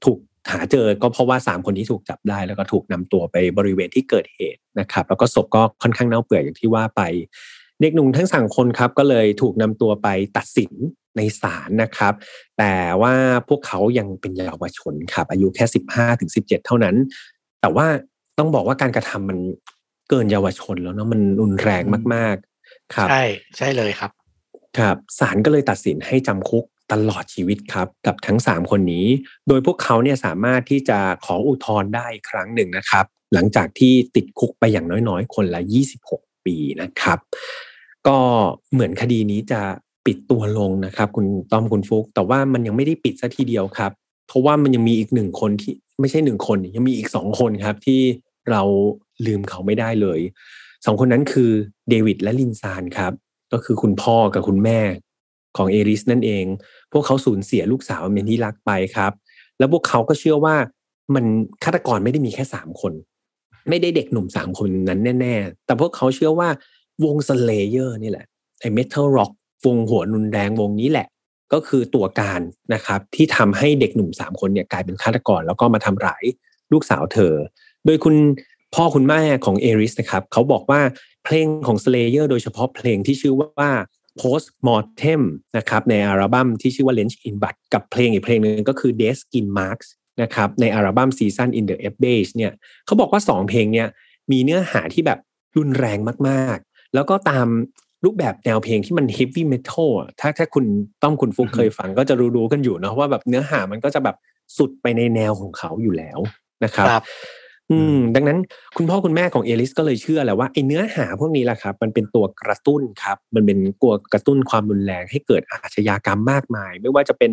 [0.04, 0.18] ถูก
[0.50, 7.02] หาเจอก็เพราะว่าสามคนนี้ถูกจับได้ แล้วก็ถูกนำตัวไปบริเวณที่เกิดเหตุนะครับ แล้วก็ศพก็ค่อนข้างเน่าเปื่อยอย่างที่ว่าไป
[7.80, 10.72] เด็กหนุ่มทั้งสามคนครับก็เลยถูกนำตัวไปตัดสิน
[11.16, 12.14] ในศาลนะครับ
[12.58, 13.14] แต่ว่า
[13.48, 16.96] พวกเขายังเป็นเยาวชนครับ อายุแค่สิบห้าถึงสิบเจ็ดเท่านั้น
[17.60, 17.86] แต่ว่า
[18.38, 19.38] ต้องบอกว่าการกระทำมัน
[20.08, 21.82] เกินเยาวชนแล้วเนาะมันรุนแรง
[22.14, 23.24] มาก ๆ ครับ ใช่
[23.56, 24.10] ใช่เลยครับ
[24.78, 29.06] ครับศาลก็เลยตัดสินให้จำคุก ตลอดชีวิตครับกับทั้ง 3 คนนี้
[29.48, 35.60] โดยพวกเขาเนี่ยสามารถที่จะขออุทธรณ์ได้ครั้งหนึ่งนะครับ หลังจากที่ติดคุกไปอย่างน้อยๆ คนละ
[36.02, 37.18] 26 ปีนะครับ
[38.06, 38.18] ก็
[38.72, 39.60] เหมือนคดีนี้จะ
[40.06, 43.92] ปิดตัวลงนะครับ คุณต้อมคุณฟุก แต่ว่ามันยังไม่ได้ปิดซะทีเดียวครับ
[44.28, 48.00] เพราะว่ามันยังมีอีกหนึ่งคนที่ไม่ใช่หนึ่งคนยังมีอีกสองคนครับที่
[48.50, 48.62] เรา
[49.26, 50.20] ลืมเขาไม่ได้เลย
[50.86, 51.50] สองคนนั้นคือ
[51.88, 53.12] เดวิดและลินซานครับ
[53.52, 54.80] ก็คือคุณพ่อกับคุณแม่
[55.56, 56.44] ของเอลิสนั่นเอง
[56.92, 59.12] พวกเขาสูญเสียลูกสาวเป็นที่รักไปครับ
[59.58, 60.56] แล้วพวกเขาก็เชื่อว่า
[61.14, 61.24] มัน
[61.64, 62.92] ฆาตกรไม่ได้มีแค่สามคน
[63.68, 66.48] ไม่ได้เด็กหนุ่มสามคนนั้นแน่ ๆ แต่พวกเขาเชื่อว่า
[67.04, 68.26] วง Slayer นี่แหละ
[68.60, 69.30] ไอ้ metal rock
[69.66, 71.08] วงหัวรุนแรงวงนี้แหละ
[71.52, 72.40] ก็คือตัวการ
[72.74, 76.24] นะครับที่ทำให้เด็กหนุ่มสามคนเนี่ยกลายเป็นฆาตกรแล้วก็มาทำร้าย
[76.72, 77.34] ลูกสาวเธอ
[77.86, 78.16] โดยคุณ
[78.74, 80.80] พ่อคุณแม่ของเอริสนะครับเขาบอกว่า
[81.24, 83.70] เพลงของ Slayer โดยเฉพาะเพลงที่ชื่อว่า
[84.20, 85.22] post mortem
[85.56, 89.88] นะครับในอัลบั้มที่ชื่อว่า Lynch in Blood กับเพลงอีกเพลงหนึ่งก็คือ Death Skin Marks
[90.22, 92.52] นะครับในอัลบั้ม Season in the F Base เนี่ย
[92.86, 93.88] เขาบอกว่า 2 เพลงเนี่ย
[94.32, 95.18] มีเนื้อหาที่แบบ
[95.56, 97.48] รุนแรงมากๆ แล้วก็ตาม
[98.04, 100.64] รูปแบบแนวเพลงที่มัน heavy metal ถ้าถ้าคุณ
[101.02, 104.16] ต้อมคุณฟุกเคยฟังก็จะรู้ๆกันอยู่นะว่าแบบเนื้อหามันก็จะแบบ
[104.58, 106.18] สุดไปในแนวของเขาอยู่แล้ว
[106.64, 107.02] นะครับรบ
[107.70, 108.38] อืม ดังนั้น
[108.76, 117.32] คุณพ่อคุณแม่ของเอลิสก็เลยเชื่อแหละว่าไอ้เนื้อหาพวกนี้แหละครับ มันเป็นตัวกระตุ้นครับ มันเป็นตัวกระตุ้นความรุนแรงให้เกิดอาชญากรรมมากมาย ไม่ว่าจะเป็น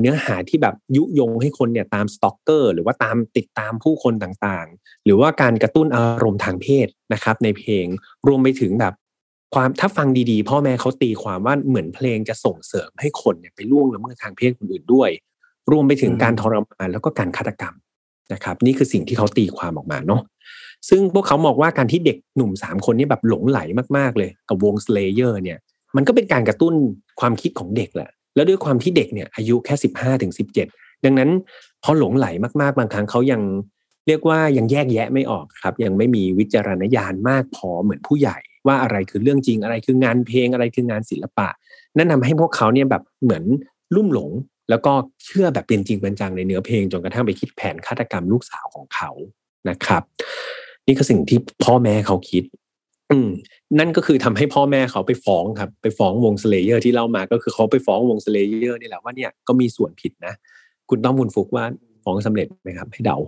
[0.00, 7.86] เนื้อหาที่แบบยุยงให้คนเนี่ยตามสตอกเกอร์หรือว่าตามติดตามผู้คนต่างๆ หรือว่าการกระตุ้นอารมณ์ทางเพศนะครับ ในเพลง
[8.26, 8.94] รวมไปถึงแบบ
[9.54, 15.10] ความถ้าฟังดีๆ พ่อแม่เขาตีความว่าเหมือนเพลงจะส่งเสริมให้คนเนี่ยไปล่วงละเมิดทางเพศคนอื่นด้วย
[15.70, 17.74] รวมไปถึงการทรมานแล้วก็การฆาตกรรม
[18.32, 20.22] นะครับนี่คือสิ่งที่เขาตีความออกมาเนาะ
[20.88, 23.60] ซึ่งพวกเขามองว่าการที่เด็กหนุ่มสามคนนี้แบบหลงไหล
[23.96, 25.58] มากๆเลย กับวง Slayer เนี่ย
[25.96, 26.74] มันก็เป็นการกระตุ้น
[27.20, 30.66] ความคิดของเด็กแหละ แล้วด้วยความที่เด็กเนี่ยอายุแค่สิบห้าถึงสิบเจ็ด
[31.04, 31.30] ดังนั้น
[31.82, 32.26] พอหลงไหล
[32.60, 33.42] มากๆ บางครั้งเขายัง
[34.06, 41.48] เรียกว่ายังแยกแยะไม่ออกครับ ยังไม่มีวิจารณญาณมากพอเหมือนผู้ใหญ่ ว่าอะไรคือเรื่องจริงอะไรคืองานเพลงอะไรคืองานศิลปะ
[41.96, 43.44] นั่นทำให้พวกเขาเนี่ยแบบเหมือน
[43.94, 44.30] ลุ่มหลง
[44.70, 44.92] แล้วก็
[45.24, 49.10] เชื่อแบบเป็นจริงเป็นจังในเนื้อเพลงจนกระทั่งไปคิดแผนฆาตกรรมลูกสาวของเขา
[49.68, 50.02] นะครับ
[50.86, 52.44] นี่คือสิ่งที่พ่อแม่เขาคิด
[53.10, 53.28] อืม
[53.78, 60.34] นั่นก็คือทำให้พ่อแม่เขาไปฟ้องครับ ไปฟ้องวง Slayer ที่เล่ามาก็คือเขาไปฟ้องวง Slayer นี่แหละว่าเนี่ยก็มีส่วนผิดนะ
[60.90, 61.64] คุณต้อมคุณฟุกว่า
[62.04, 63.18] ฟ้องสำเร็จไหมครับ ให้เดา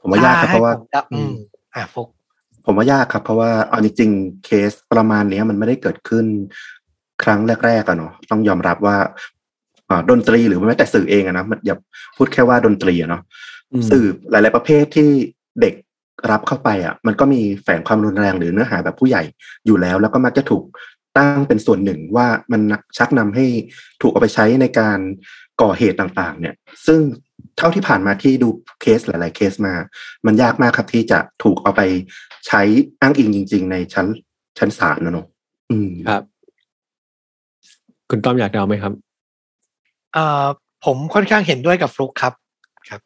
[0.00, 0.72] ผมว่ายากครับเพราะว่า
[1.12, 1.32] อืม
[1.74, 2.08] อ่าฟุก
[2.66, 6.26] ผมว่ายากครับเพราะว่าเอาจริงๆเคสประมาณเนี้ยมันไม่ได้เกิดขึ้น
[7.22, 8.96] ครั้งแรกๆอะเนาะต้องยอมรับว่า
[10.10, 11.76] ดนตรีหรือแม้แต่สื่อเองอะนะอย่า
[12.16, 13.22] พูดแค่ว่าดนตรีอะเนาะ
[13.90, 15.08] สื่อหลาย ๆประเภทที่
[15.60, 15.74] เด็ก
[16.30, 19.22] รับเข้าไปอะ มันก็มีแฝงความรุนแรงหรือเนื้อหาแบบผู้ใหญ่
[19.66, 20.64] อยู่แล้ว แล้วก็มักจะถูก
[21.18, 22.60] ตั้งเป็นส่วนหนึ่งว่ามัน
[22.96, 23.46] ชักนำให้
[24.02, 24.98] ถูกเอาไปใช้ในการ
[25.62, 26.54] ก่อเหตุต่างๆ เนี่ย
[26.86, 27.00] ซึ่ง
[27.58, 28.48] เท่าที่ผ่านมาที่ดู
[28.80, 29.74] เคสหลาย ๆ เคสมา
[30.26, 31.82] มันยากมากครับที่จะถูกเอาไป
[32.46, 32.62] ใช้
[33.00, 34.06] อ้างอิงจริง ๆ ในชั้น
[34.58, 35.26] ชั้นศาลนะเนาะ
[35.70, 36.22] อืมครับ
[38.10, 38.92] คุณต้อมอยากเดาไหมครับ
[40.16, 40.46] เอ่อ
[40.84, 42.32] ผมค่อนข้างเห็นด้วยกับฟลุกครับ
[42.88, 43.00] ครับ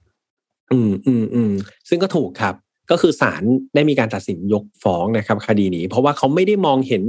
[0.72, 1.52] อืมอืมอืม
[1.88, 2.54] ซึ่งก็ถูกครับ
[2.90, 3.42] ก็คือศาล
[3.74, 7.02] ได้มีการตัดสินยกฟ้องนะครับ คดีนี้ เพราะว่าเขาไม่ได้มองเห็น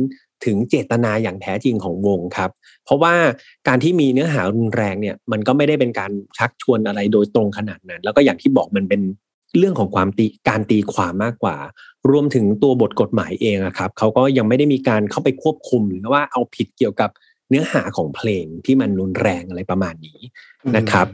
[0.46, 2.52] ถึงเจตนาอย่างแท้จริงของวงครับ
[2.86, 3.14] เพราะว่า
[3.68, 9.02] การที่มีเนื้อหารุนแรงเนี่ย มันก็ไม่ได้เป็นการชักชวนอะไรโดยตรงขนาดนั้น แล้วก็อย่างที่บอกมันเป็น
[9.58, 11.58] เรื่องของความตีการตีความมากกว่า
[12.12, 17.10] รวมถึงตัวบทกฎหมายเองครับเขาก็ยังไม่ได้มีการเข้าไปควบคุมหรือว่าเอาผิดเกี่ยวกับ
[17.52, 20.20] เนื้อหาของเพลงที่มันรุนแรงอะไรประมาณนี้
[20.76, 21.08] นะครับ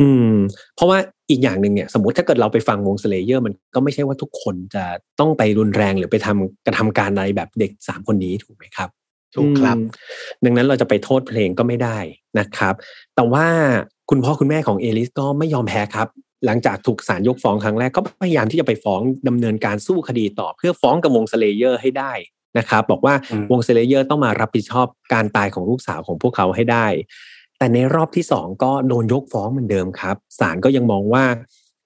[0.00, 0.32] อืม
[0.76, 0.98] เพราะว่า
[1.30, 4.84] อีกอย่างหนึ่งเนี่ย สมมติถ้าเกิดเราไปฟังวง Slayer มันก็ไม่ใช่ว่าทุกคนจะ
[5.20, 8.88] ต้องไปรุนแรงหรือไปทำกระทำการอะไรแบบเด็กสามคนนี้ถูกไหมครับ
[9.34, 9.76] ถูกครับ
[10.44, 11.98] ดังนั้นเราจะไปโทษเพลงก็ไม่ได้
[12.38, 12.74] นะครับ
[13.16, 13.46] แต่ว่า
[14.10, 16.08] คุณพ่อคุณแม่ของเอลิสก็ไม่ยอมแพ้ครับ
[16.46, 22.12] หลังจากถูกศาลยกฟ้องครั้งแรกก็พยายามที่จะไปฟ้องดำเนินการสู้คดีต่อเพื่อฟ้องกับวง Slayer ให้ได้
[22.58, 23.14] นะครับบอกว่า
[23.50, 26.86] วง Slayer ต้องมารับผิดชอบการตายของลูกสาวของพวกเขาให้ได้
[27.58, 31.24] แต่ในรอบที่สองก็โดนยกฟ้องเหมือนเดิมครับศาลก็ยังมองว่า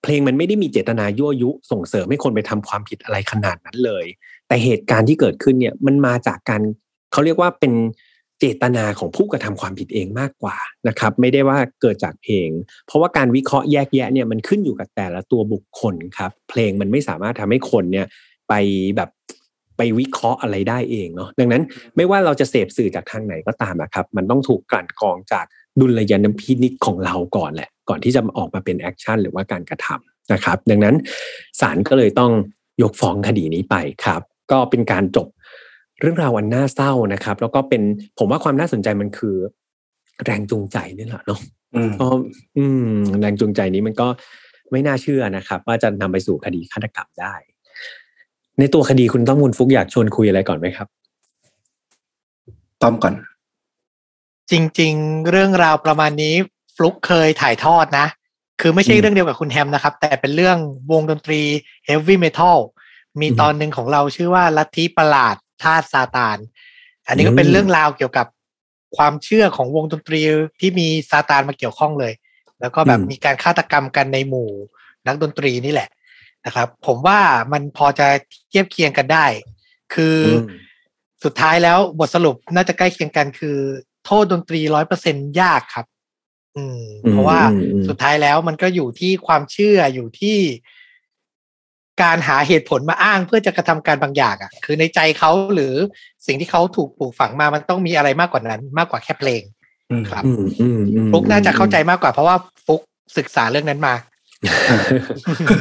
[0.02, 4.06] เพลงมันไม่ได้มีเจตนายั่วยุส่งเสริมให้คนไปทำความผิดอะไรขนาดนั้นเลย
[4.48, 6.62] แต่เหตุการณ์ที่เกิดขึ้นเนี่ยมันมาจากการ
[7.12, 7.72] เขาเรียกว่าเป็น
[8.40, 10.56] เจตนาของผู้กระทำความผิดเองมากกว่า
[10.88, 12.48] นะครับ ไม่ได้ว่าเกิดจากเพลง
[12.86, 18.06] เพราะว่าการวิเคราะห์แยกแยะเนี่ยมันขึ้นอยู่กับแต่ละตัวบุคคลครับ เพลงมันไม่สามารถทำให้คนเนี่ย
[18.48, 18.54] ไป
[18.96, 19.10] แบบ
[19.76, 21.62] ไปวิเคราะห์อะไรได้เองเนาะดังนั้น
[21.96, 25.44] ไม่ว่าเราจะเสพสื่อจากทางไหนก็ตามนะครับ มันต้องถูกกลั่นกรองจาก
[25.80, 30.94] ดุลยพินิจของเราก่อนแหละ ก่อนที่จะออกมาเป็น action หรือว่าการกระทำนะครับ ดังนั้น
[31.60, 32.32] ศาลก็เลยต้อง
[32.82, 35.28] ยกฟ้องคดีนี้ไปครับ ก็เป็นการจบ
[36.00, 37.82] เรื่องราวอันน่าเศร้านะครับ แล้วก็เป็น
[38.18, 39.36] ผมว่าความน่าสนใจมันคือ
[40.24, 41.40] แรงจูงใจนี่แหละเนาะ
[42.00, 42.06] ก็
[42.58, 44.08] อืมแรงจูงใจนี้มันก็
[44.72, 47.34] ไม่น่าเชื่อนะครับ ว่าจะนำไปสู่คดีฆาตกรรมได้
[48.58, 50.88] ในตัวคดีคุณต้องมุนฟุกอยากชวนคุยอะไรก่อนไหมครับ
[52.82, 53.14] ต้อมก่อน
[54.50, 56.34] จริง ๆ เรื่องราวประมาณนี้
[56.74, 58.06] ฟลุกเคยถ่ายทอดนะ
[58.60, 60.58] คือไม่ใช่เรื่องเดียวกับคุณแฮมนะครับ แต่เป็นเรื่อง
[60.90, 61.40] วงดนตรี
[61.84, 62.58] เฮฟวี่เมทัล
[63.20, 66.38] มีตอนหนึ่งของเราชื่อว่าลัทธิประหลาดธาตุซาตาน
[67.06, 68.26] อันนี้ก็เป็นเรื่องราวเกี่ยวกับ
[68.96, 70.20] ความเชื่อของวงดนตรี
[70.60, 72.12] ที่มีซาตานมาเกี่ยวข้องเลย
[72.60, 74.50] แล้วก็แบบมีการฆาตกรรมกันในหมู่
[75.06, 75.88] นักดนตรีนี่แหละ
[76.46, 77.20] นะครับ ผมว่า
[77.52, 78.06] มันพอจะ
[78.50, 79.26] เทียบเคียงกันได้
[79.94, 80.16] คือ
[81.24, 83.56] สุดท้ายแล้วบทสรุปน่าจะใกล้เคียงกันคือ
[84.04, 85.86] โทษดนตรีร้อยเปอร์เซ็นยากครับ
[86.56, 87.40] อืม เพราะว่า
[87.88, 90.38] สุดท้ายแล้วมันก็อยู่ที่ความเชื่ออยู่ที่
[92.02, 95.74] การหาเหตุผลมาอ้างเพื่อจะกระทำการบางอย่างอะ คือในใจเขาหรือ
[96.26, 99.42] สิ่งที่เขาถูกปลูกฝังมามันต้องมีอะไรมากกว่านั้น มากกว่าแค่เพลง
[100.10, 100.24] ครับ
[101.12, 102.80] ฟุกน่าจะเข้าใจมากกว่าเพราะว่าฟุก
[103.16, 103.94] ศึกษาเรื่องนั้นมา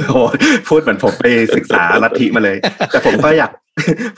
[0.07, 0.21] โอ้
[0.67, 2.57] พูดเหมือนผมไปศึกษาลัทธิมาเลย
[2.91, 3.51] แต่ผมก็อยาก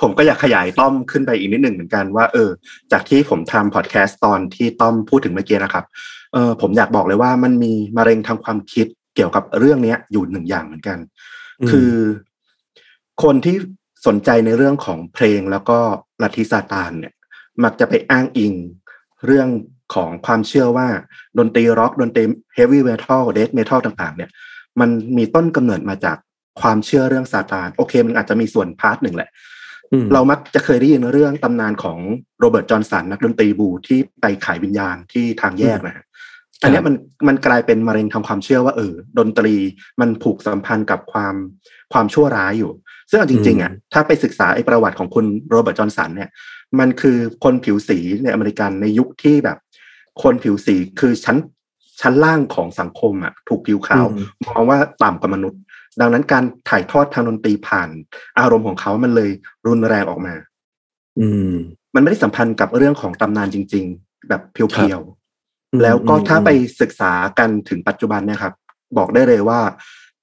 [0.02, 2.50] ผมก็อยากขยายต้อมขึ้นไปอีกนิดหนึ่งเหมือนกันว่าเออ
[2.92, 5.86] จากที่ผมทำพอดแคสต์ตอนที่ต้อมพูดถึงเมื่อกี้นะครับ
[6.34, 10.98] เออผมอยากบอกเลยว่ามันมีมะเร็งทางความคิดเกี่ยวกับเรื่องเนี้ยอยู่หนึ่งอย่างเหมือนกัน
[11.70, 11.94] คือ
[13.24, 13.58] คนที่
[14.08, 15.80] สนใจในเรื่องของเพลงแล้วก็
[16.22, 17.14] ลัทธิซาตานเนี่ย
[17.64, 18.54] มักจะไปอ้างอิง
[19.26, 19.48] เรื่อง
[19.96, 20.88] ของความเชื่อว่า
[21.38, 24.30] ดนตรีร็อกดนตรีเฮฟวี่เมทัลเดสเมทัลต่าง ๆ เนี่ย
[24.80, 26.18] มันมีต้นกำเนิดมาจาก
[26.62, 29.30] ความเชื่อเรื่องซาตาน โอเค มันอาจจะมีส่วน part หนึ่งแหละ
[30.14, 31.98] เรามักจะเคยได้ยินเรื่องตำนานของ
[32.40, 36.06] Robert Johnson นักดนตรีบูที่ไปขายวิญญาณที่ทางแยกนะ
[36.64, 36.96] อันนี้มัน
[37.28, 39.56] มันกลายเป็นมะเร็งทางความเชื่อว่าเออดนตรี
[40.00, 41.36] มันผูกสัมพันธ์กับความ
[41.94, 42.72] ความชั่วร้ายอยู่
[43.10, 46.30] ซึ่งจริงๆอะถ้าไปศึกษาไอ้ประวัติของคุณ Robert Johnson เนี่ย
[46.80, 49.58] มันคือคนผิวสีในอเมริกันในยุคที่แบบ
[50.24, 51.38] คนผิวสีคือชั้น
[52.02, 54.06] ชั้นล่างของสังคมอะถูกผิวขาว
[54.48, 55.60] มองว่าต่ำกว่ามนุษย์
[56.00, 57.90] ดังนั้นการถ่ายทอดทางดนตรีผ่าน
[58.40, 59.30] อารมณ์ของเขามันเลย
[59.68, 60.34] รุนแรงออกมา
[61.20, 61.54] อืม
[61.96, 66.50] มันไม่ได้สัมพันธ์กับเรื่องของตำนานจริง ๆ แบบเพียวๆแล้วก็ถ้าไป
[66.82, 68.54] ศึกษากันถึงปัจจุบันเนี่ยครับ
[68.98, 69.60] บอกได้เลยว่า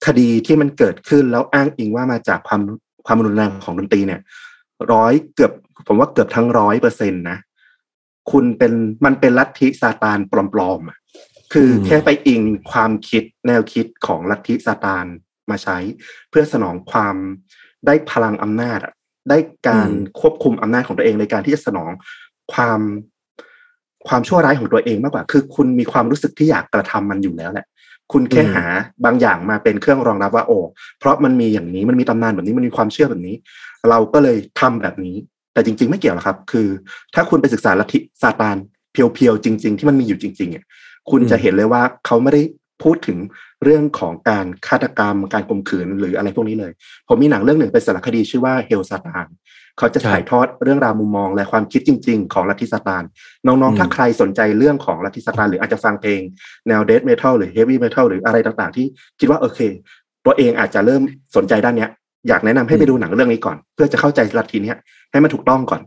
[0.06, 2.62] คดีที่มันเกิดขึ้นแล้วอ้างอิงว่ามาจากความ
[3.06, 4.20] ความรุนแรงของดนตรีเนี่ย
[4.92, 5.52] ร้อยเกือบ
[5.86, 7.38] ผมว่าเกือบทั้งร้อยเปอร์เซ็นต์นะ
[8.30, 8.72] คุณเป็น
[9.04, 10.18] มันเป็นลัทธิซาตาน
[10.54, 10.98] ปลอมๆอะ
[11.54, 15.06] คือแค่ไปอิงความคิดแนวคิดของลัทธิซาตาน
[15.50, 15.78] มาใช้
[16.30, 17.16] เพื่อสนองความ
[17.86, 18.92] ได้พลังอำนาจอะ
[19.30, 19.38] ได้
[19.68, 19.90] การ
[20.20, 21.90] ควบคุมอำนาจของตัวเองในการที่จะสนอง
[22.52, 22.80] ความ
[24.08, 27.66] ความชั่วร้ายของตัวเองมากกว่า คือคุณมีความรู้สึกที่อยากกระทำมันอยู่แล้วแหละ
[28.12, 28.64] คุณแค่หา
[29.04, 30.58] บางอย่างมาเป็นเครื่องรองรับว่าโอ้
[30.98, 33.34] เพราะมันมีอย่างนี้มันมีตำนานแบบนี้มันมีความเชื่อแบบนี้
[33.90, 35.16] เราก็เลยทำแบบนี้
[35.52, 36.68] แต่จริง ๆ ไม่เกี่ยวหรอกครับ คือ
[37.14, 38.56] ถ้าคุณไปศึกษาลัทธิซาตาน
[38.92, 40.64] เพียวๆจริง ๆ ที่มันมีอยู่จริงๆอะ
[41.10, 42.42] คุณจะเห็นเลยว่าเขาไม่ได้
[42.82, 43.18] พูดถึง
[43.64, 46.72] เรื่องของการฆาตกรรม การข่มขืนหรืออะไรพวกนี้เลย
[47.08, 49.26] ผมมีหนังเรื่องหนึ่งเป็นสารคดีชื่อว่าเฮลซาตาน
[49.78, 53.02] เขาจะถ่ายทอดเรื่องราวมุมมองและความคิดจริง ๆ ของลัทธิซาตาน
[53.46, 56.20] น้องๆ ถ้าใครสนใจเรื่องของลัทธิซาตาน หรืออาจจะฟังเพลง
[56.68, 58.86] แนวเดธเมทัลหรือเฮฟวี่เมทัลหรืออะไรต่างๆ ที่
[59.20, 59.60] คิดว่าโอเค
[60.24, 61.02] ตัวเองอาจจะเริ่ม
[61.36, 61.90] สนใจด้านเนี้ย
[62.28, 64.74] อยากแนะนำให้ไปดูหนังเรื่องนี้ก่อน เพื่อจะเข้าใจลัทธินี้
[65.10, 65.80] ให้มันถูกต้องก่อน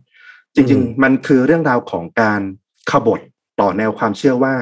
[0.56, 2.42] จริง ๆ มันคือเรื่องราวของการ
[2.92, 3.20] ขบฏ
[3.60, 4.56] ต่อแนวความเชื่อว่า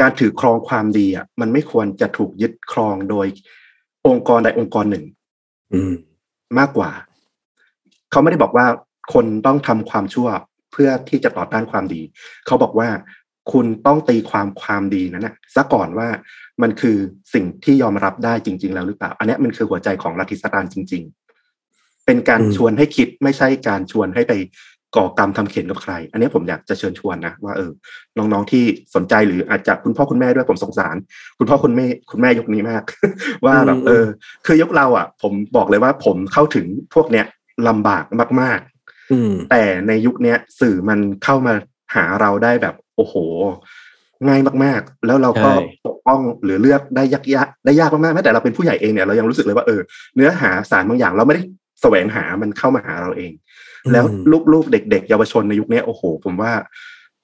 [0.00, 3.26] การถือครองความดีอะมันไม่ควรจะถูกยึดครองโดย
[4.06, 5.04] องค์กรใดองค์กรหนึ่ง
[6.58, 6.90] มากกว่า
[8.10, 8.66] เขาไม่ได้บอกว่า
[9.14, 10.28] คนต้องทำความชั่ว
[10.72, 12.02] เพื่อที่จะต่อต้านความดี
[12.46, 12.88] เขาบอกว่า
[13.52, 16.08] คุณต้องตีความความดีนั้นนะซะก่อนว่า
[16.62, 16.96] มันคือ
[17.34, 21.02] สิ่งที่ยอมรับได้จริง ๆ แล้วหรือเปล่า อันนี้มันคือหัวใจของลัทธิสตานจริง
[21.54, 24.32] ๆ เป็นการชวนให้คิดไม่ใช่การชวนให้ไป
[24.96, 27.70] ก่อกรรมทำเข็นกับใคร อันนี้ผมอยากจะเชิญชวนนะว่าเออ
[28.16, 30.96] น้องๆที่สนใจหรืออาจจะคุณพ่อคุณแม่ด้วยผมสงสาร
[31.38, 32.82] คุณพ่อคุณแม่คุณแม่ยกนี้มาก
[33.44, 34.06] ว่าแบบเออ
[34.46, 37.26] คือยกเราอะ ผมบอกเลยว่าผมเข้าถึงพวกเนี้ย
[37.68, 38.04] ลำบาก
[38.40, 41.54] มากๆแต่ในยุคนี้สื่อมันเข้ามา
[41.94, 43.14] หาเราได้แบบโอ้โห
[44.26, 45.50] ง่ายมากๆ แล้วเราก็
[45.86, 49.80] ปกป้องหรือเลือกได้ยากยากได้ยากมากๆแม้แต่เราเป็นผู้ใหญ่เองเนี่ยเรายังรู้สึกเลยว่าเออ
[50.16, 51.42] เนื้อหาสารบางอย่างเราไม่ได้
[51.82, 53.32] แสวงหามันเข้ามาหาเราเอง
[53.92, 54.04] แล้ว
[54.52, 56.52] ลูกๆเด็ก ๆ เยาวชนในยุคนี้โอ้โห ผมว่า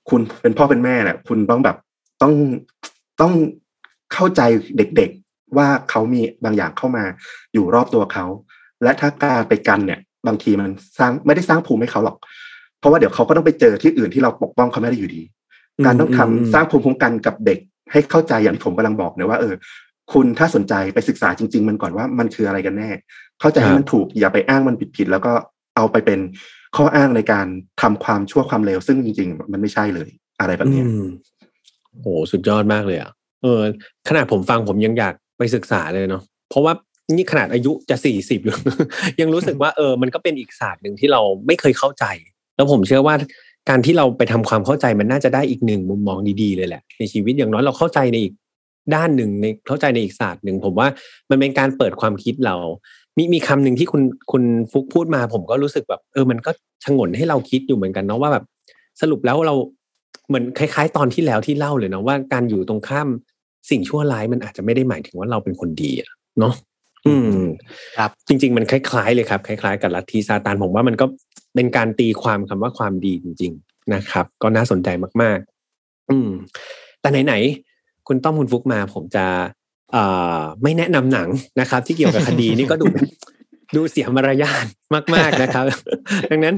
[0.08, 1.76] คุณเป็นพ่อเป็นแม่เนี่ยคุณต้องแบบ
[2.22, 2.32] ต้อง
[3.20, 3.32] ต้อง
[4.12, 4.40] เข้าใจ
[4.76, 7.04] เด็ก ๆ ว่าเขามีบางอย่างเข้ามา
[7.52, 8.26] อยู่รอบตัวเขา
[8.82, 12.16] และถ้าการไปกันเนี่ย บางทีมันสร้างไม่ได้สร้างภูมิให้เขาหรอก
[12.78, 15.22] เพราะว่าเดี๋ยวเขาก็ต้องไปเจอที่อื่นที่เราปกป้องเขาไม่ได้อยู่ดี
[15.84, 17.58] การต้องทำสร้างภูมิคุ้มกันกับเด็ก
[17.92, 19.54] ให้เข้าใจอย่างที่ผมกำลังบอกเนี่ยว่าเออ
[20.12, 22.90] คุณถ้าสนใจไปศึกษาจริง ๆ มันก่อนว่ามันคืออะไรกันแน่
[23.40, 25.32] เข้าใจให้มันถูกอย่าไปอ้างมันผิดๆแล้วก็
[25.76, 26.20] เอาไปเป็น
[26.76, 27.46] ข้ออ้างในการ
[27.82, 30.08] ทำความชั่วความเลวซึ่งจริง ๆ มันไม่ใช่เลย
[30.40, 30.82] อะไรแบบนี้
[32.00, 33.10] โอ้สุดยอดมากเลยอะ
[33.42, 33.60] เออ
[34.08, 36.72] ขนาดผมฟังผมยังอยากไปศึกษาเลยเนาะเพราะว่า
[37.10, 38.40] นี่ขนาดอายุจะสี่สิบ
[39.20, 42.04] ยังรู้สึกว่าเออ มันก็เป็นอีกศาสตร์หนึ่งที่เราไม่เคยเข้าใจ
[42.56, 43.14] แล้วผมเชื่อว่า
[43.68, 48.34] การที่เราไปทำความเข้าใจมันน่าจะได้อีกหนึ่งมุมมองดีๆเลยแหละ ในชีวิตอย่างน้อยเราเข้าใจในอีก
[48.94, 50.88] ด้านหนึ่งในเข้าใจในอีกศาสตร์หนึ่งผมว่า
[51.30, 52.56] มันเป็นการเปิดความคิดเรา
[53.16, 56.50] มีมีคำหนึ่งที่คุณคุณฟุกพูดมา ผมก็รู้สึกแบบ เออมันก็
[56.84, 58.44] ชงนให้เราคิดอยู่เหมือนกันเนาะว่าแบบ
[59.00, 59.54] สรุปแล้วเรา
[60.28, 63.08] เหมือนคล้าย ๆ ตอนที่แล้วที่เล่าเลยนะว่าการอยู่ตรงข้าม
[63.70, 65.92] สิ่งชั่วร้ายมันอาจจะไม่ได้หมายถึงว่าเราเป็นคนดี
[66.38, 66.54] เนาะ
[67.06, 67.40] อืม
[67.98, 71.06] ครับ จริง ๆ มันคล้ายๆเลยครับ คล้าย ๆ กับลัทธิซาตานผมว่ามันก็
[71.54, 74.88] เป็นการตีความคำว่าความดีจริง ๆ นะครับ ก็น่าสนใจ
[75.22, 75.38] มาก
[75.74, 76.28] ๆ อืม
[77.00, 79.61] แต่ไหนๆคุณต้อมคุณฟุกมา ผมจะเอ่อ
[80.62, 81.28] ไม่แนะนำหนัง
[81.60, 82.86] นะครับ ที่เกี่ยวกับคดีนี่ก็ดู
[83.76, 84.64] ดูเสียมารยาท
[85.14, 85.64] มาก ๆนะครับ
[86.30, 86.56] ดังนั้น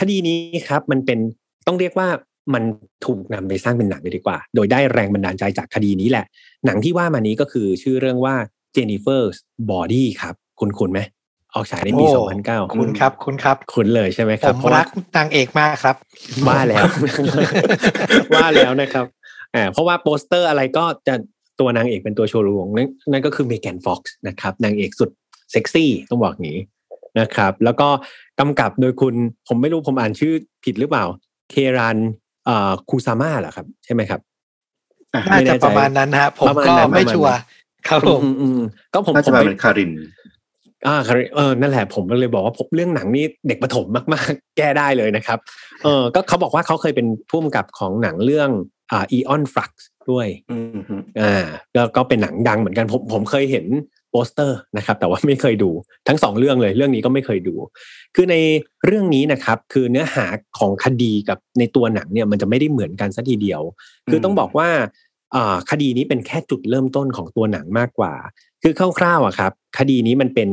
[0.00, 1.18] คดีนี้ครับ มันเป็น
[1.66, 2.08] ต้องเรียกว่า
[2.54, 2.64] มัน
[3.06, 6.24] ถูกนำไปสร้างเป็นหนังเลยดีกว่า โดยได้แรงบันดาลใจจากคดีนี้แหละ
[6.66, 8.34] หนังที่ว่ามานี้ก็คือชื่อเรื่องว่า
[8.72, 11.00] Jennifer's Body ครับ คุณคุ้นไหม
[11.54, 12.04] ออกฉายในปี
[12.40, 15.96] 2009 คุ้นครับ คุ้นครับ คุ้นเลยใช่ไหมครับผมรักนางเอกมากครับ
[16.48, 16.84] ว่าแล้ว
[18.34, 19.06] ว่าแล้วนะครับ
[19.54, 21.14] อ่าเพราะว่าโปสเตอร์อะไรก็จะ
[21.60, 25.10] ตัวนางเอกเป็นตัวโชว์รวงนั่นนั่นก็คือเมแกนฟ็อกซ์นะครับนางเอกสุด
[25.52, 26.58] เซ็กซี่ต้องบอกงี้
[27.20, 27.88] นะครับ แล้วก็
[28.40, 29.14] กำกับโดยคุณ
[29.48, 30.32] ผมไม่รู้ผมอ่านชื่อ
[30.64, 31.04] ผิดหรือเปล่า
[31.50, 31.98] เครัน
[32.48, 34.20] อ่าคูซาม่าเหรอครับ ใช่ไหมครับ
[35.30, 37.36] น่าจะประมาณนั้นฮะผมก็ไม่ชัวร์
[37.88, 38.22] ครับผม
[38.92, 39.92] ก็ผมน่าจะเป็นคาริน
[40.86, 45.38] อ่าคารินเออนั่นแหละผมก็เลยบอกว่าผมเรื่องหนังนี่เด็กประถมมากๆ แก้ได้เลยนะครับ
[45.84, 48.50] เออก็เขาบอกว่าเขาเคยเป็นผู้กำกับของหนังเรื่อง
[48.92, 50.26] อ่าอีออนฟลักซ์ ด้วย
[51.20, 51.34] อ่า
[51.74, 53.66] แล้วก็เป็นหนังดังเหมือนกันผมผมเคยเห็น
[54.10, 55.70] โปสเตอร์นะครับ แต่ว่าไม่เคยดู
[56.08, 57.54] ทั้งสองเรื่องเลย เรื่องนี้ก็ไม่เคยดู
[58.14, 58.36] คือใน
[58.86, 60.26] เรื่องนี้นะครับ คือเนื้อหา
[60.58, 63.62] ของคดีกับในตัวหนังเนี่ยมันจะไม่ได้เหมือนกันสัทีเดียว
[64.10, 64.68] คือต้องบอกว่า
[65.70, 68.14] คดีนี้เป็นแค่จุดเริ่มต้นของตัวหนังมากกว่า
[68.62, 70.50] คือคร่าวๆอะครับ คดีนี้มันเป็น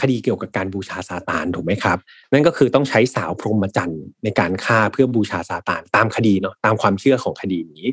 [0.00, 1.98] คดีเกี่ยวกับการบูชาซาตานถูกไหมครับ
[2.32, 7.86] นั่นก็คือต้องใช้สาวพรหมจรรย์ในการฆ่าเพื่อบูชาซาตานตามคดีเนาะตามความเชื่อของคดีนี้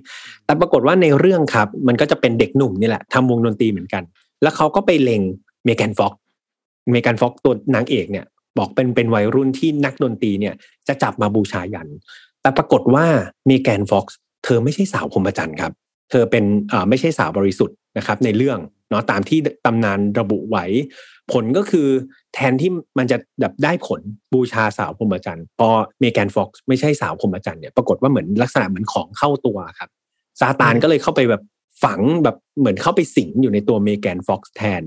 [0.45, 4.04] แต่ปรากฏว่าในเรื่องครับ มันก็จะเป็นเด็กหนุ่มนี่แหละทำวงดนตรีเหมือนกัน
[4.41, 5.22] แล้วเขาก็ไปเล็ง
[5.66, 6.14] เมแกนฟ็อก
[6.91, 8.26] เมแกนฟ็อกตัวนางเอกเนี่ย
[8.58, 10.54] บอกเป็นเป็นวัยรุ่นที่นักดนตรีเนี่ย
[10.88, 11.88] จะจับมาบูชายัน
[12.41, 13.06] แต่ปรากฏว่า
[13.47, 15.74] เมแกนฟ็อกซ์เธอไม่ใช่สาวพรหมจรรย์ครับ
[16.12, 18.58] เธอเป็นอ่าไม่ใช่สาวบริสุทธิ์นะครับในเรื่อง
[18.94, 20.66] เนาะตามที่ตำนานระบุไว้
[21.32, 21.88] ผลก็คือ
[22.34, 24.02] แทนที่มันจะแบบได้ผล
[24.34, 25.70] บูชาสาวพรหมจรรย์พอ
[26.00, 29.89] เมแกนฟ็อกซ์ไม่ใช่สาวพรหมจรรย์เนี่ยปรากฏว่าเหมือนลักษณะเหมือนของเข้าตัวครับ
[30.41, 31.44] ซาตานก็เลยเข้าไปแบบ
[31.84, 34.84] ฝังแบบเหมือนเข้าไปสิงอยู่ในตัวเมแกนฟ็อกซ์แทน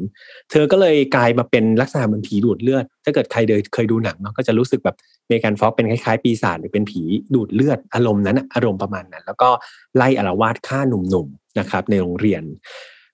[0.51, 4.97] เธอก็เลยกลายมาเป็นลักษณะเหมือนผีดูดเลือด ถ้าเกิดใครเดยเคยดูหนังเนาะก็จะรู้สึกแบบ
[5.29, 7.03] เมแกนฟ็อกซ์เป็นคล้ายๆปีศาจหรือเป็นผี
[7.35, 9.49] ดูดเลือด อารมณ์นั้นอะอารมณ์ประมาณนั้น แล้วก็
[9.97, 12.43] ไล่อารวาสฆ่าหนุ่มๆนะครับในโรงเรียน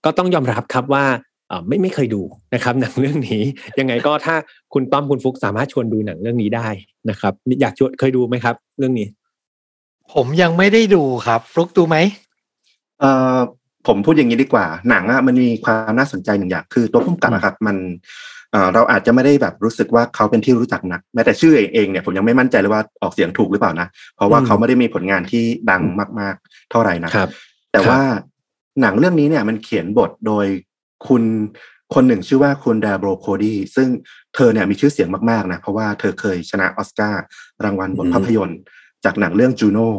[0.04, 1.04] ก็ต้องยอมรับครับว่า
[1.48, 2.22] เอ่อไม่ไม่เคยดู
[2.54, 3.42] นะครับหนังเรื่องนี้
[3.80, 4.34] ยังไงก็ถ้า
[4.72, 6.68] คุณต้อมคุณฟุกสามารถชวนดูหนังเรื่องนี้ได้
[7.10, 9.08] นะครับ อยากชวนเคยดูไหมครับ เรื่องนี้
[10.14, 11.96] ผมยังไม่ได้ดูครับฟลุกดูไหม
[13.00, 13.38] เอ่อ
[13.86, 17.76] ผมพูดอย่างนี้ดีกว่า หนังอะมันมีความน่าสนใจหนึ่งอย่างคือตัวพุ่มกับอะครับ มัน
[18.52, 25.82] เอ่อเราอาจจะไม่ได้แบบรู้สึกว่าเขาเป็นที่รู้จักนักแม้แต่ชื่อเองเนี่ยผมยังไม่มั่นใจเลยว่าออกเสียงถูกหรือเปล่านะ เพราะว่าอืมเขาไม่ได้มีผลงานที่ดัง
[26.20, 27.30] มาก ๆ เท่าไหร่นะครับ
[27.72, 28.02] แต่ครับว่า
[28.80, 30.46] หนังเรื่องนี้เนี่ยมันเขียนบทโดย
[31.06, 31.22] คุณ
[31.94, 33.88] คนหนึ่งชื่อว่าคุณ Diablo Cody ซึ่ง
[34.34, 37.22] เธอเนี่ยมีชื่อเสียงมากๆนะเพราะว่าเธอเคยชนะออสการ์
[37.64, 38.60] รางวัลบทภาพยนตร์
[39.04, 39.90] จากหนังเรื่อง Juno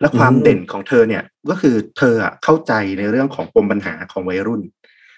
[0.00, 4.62] และความเด่นของเธอเนี่ยก็คือเธออะเข้าใจในเรื่องของปมปัญหาของวัยรุ่น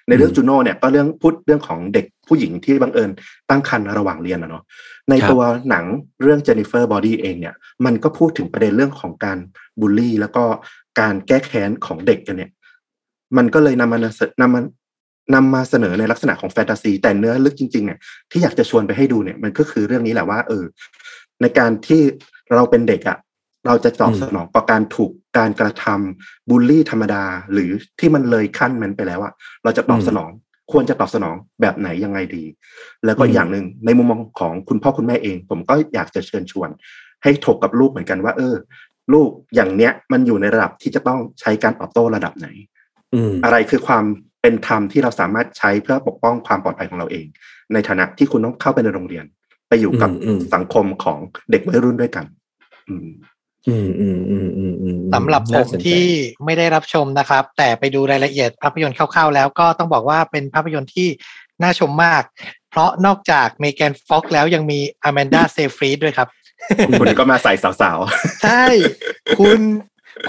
[0.08, 3.10] ในเรื่อง Juno เนี่ยก็เรื่องพูดเรื่องของเด็กผู้หญิงที่บังเอิญ
[3.50, 4.64] ตั้งครรภ์ระหว่างเรียนนะเนาะ
[5.10, 5.84] ในตัวหนัง
[6.22, 9.38] เรื่อง Jennifer's Body เองเนี่ยมันก็พูดถึงประเด็นเรื่องของการ
[9.80, 10.44] บูลลี่ แล้วก็
[11.00, 12.50] การแก้แค้นของเด็กกันเนี่ย
[13.36, 13.98] มันก็เลยนำมา
[14.40, 14.60] นำมา
[15.34, 17.98] นำมาเสนอในลักษณะของแฟนตาซี แต่เนื้อลึกจริง ๆ เนี่ย
[18.30, 20.64] ที่อยากจะชวนไปให้ดูเนี่ย มันก็คือเรื่องนี้แหละว่า เออ
[21.42, 22.02] ในการที่
[22.54, 23.18] เราเป็นเด็กอะ
[23.66, 27.70] เราจะตอบสนองต่อการถูกการกระทำบูลลี่ธรรมดา หรือ
[28.00, 29.32] ที่มันเลยขั้นมันไปแล้วอะ
[29.64, 30.30] เราจะตอบสนอง
[30.72, 32.44] ควรจะตอบสนองแบบไหนยังไงดี
[33.04, 36.68] แล้วก็อืมอย่างหนึ่งในมุมมองของคุณพ่อคุณแม่เอง ผมก็อยากจะเชิญชวน
[37.22, 38.54] ให้ถกกับลูกเหมือนกันว่า เออ
[39.12, 42.48] ลูกอย่างเนี้ยมันอยู่ในระดับที่จะต้องใช้การตอบโต้ระดับไหน
[43.14, 44.04] อืมอะไรคือความ
[44.42, 47.26] เป็นธรรมที่เราสามารถใช้เพื่อปกป้องความปลอดภัยของเราเอง
[47.72, 49.24] ในฐานะที่คุณต้องเข้าไปในโรงเรียน
[49.68, 51.18] ไปอยู่กับอืมอืมสังคมของ
[51.50, 52.24] เด็กวัยรุ่นด้วยกัน
[52.88, 53.08] อืม
[53.68, 56.04] อืมอืมอืมอืมอืมสำหรับผน่ามสนใจที่
[56.44, 61.08] ไม่ได้รับชมนะครับ แต่ไปดูรายละเอียดภาพยนตร์คร่าวๆแล้วก็ต้องบอกว่าเป็นภาพยนตร์ที่
[61.62, 62.22] น่าชมมาก
[62.70, 66.28] เพราะนอกจากเมแกนฟ็อกแล้วยังมีอแมนดาเซฟรีดด้วยครับ
[67.00, 67.98] คุณก็มาใส่สาว
[68.44, 68.64] ใช่
[69.38, 69.60] คุณ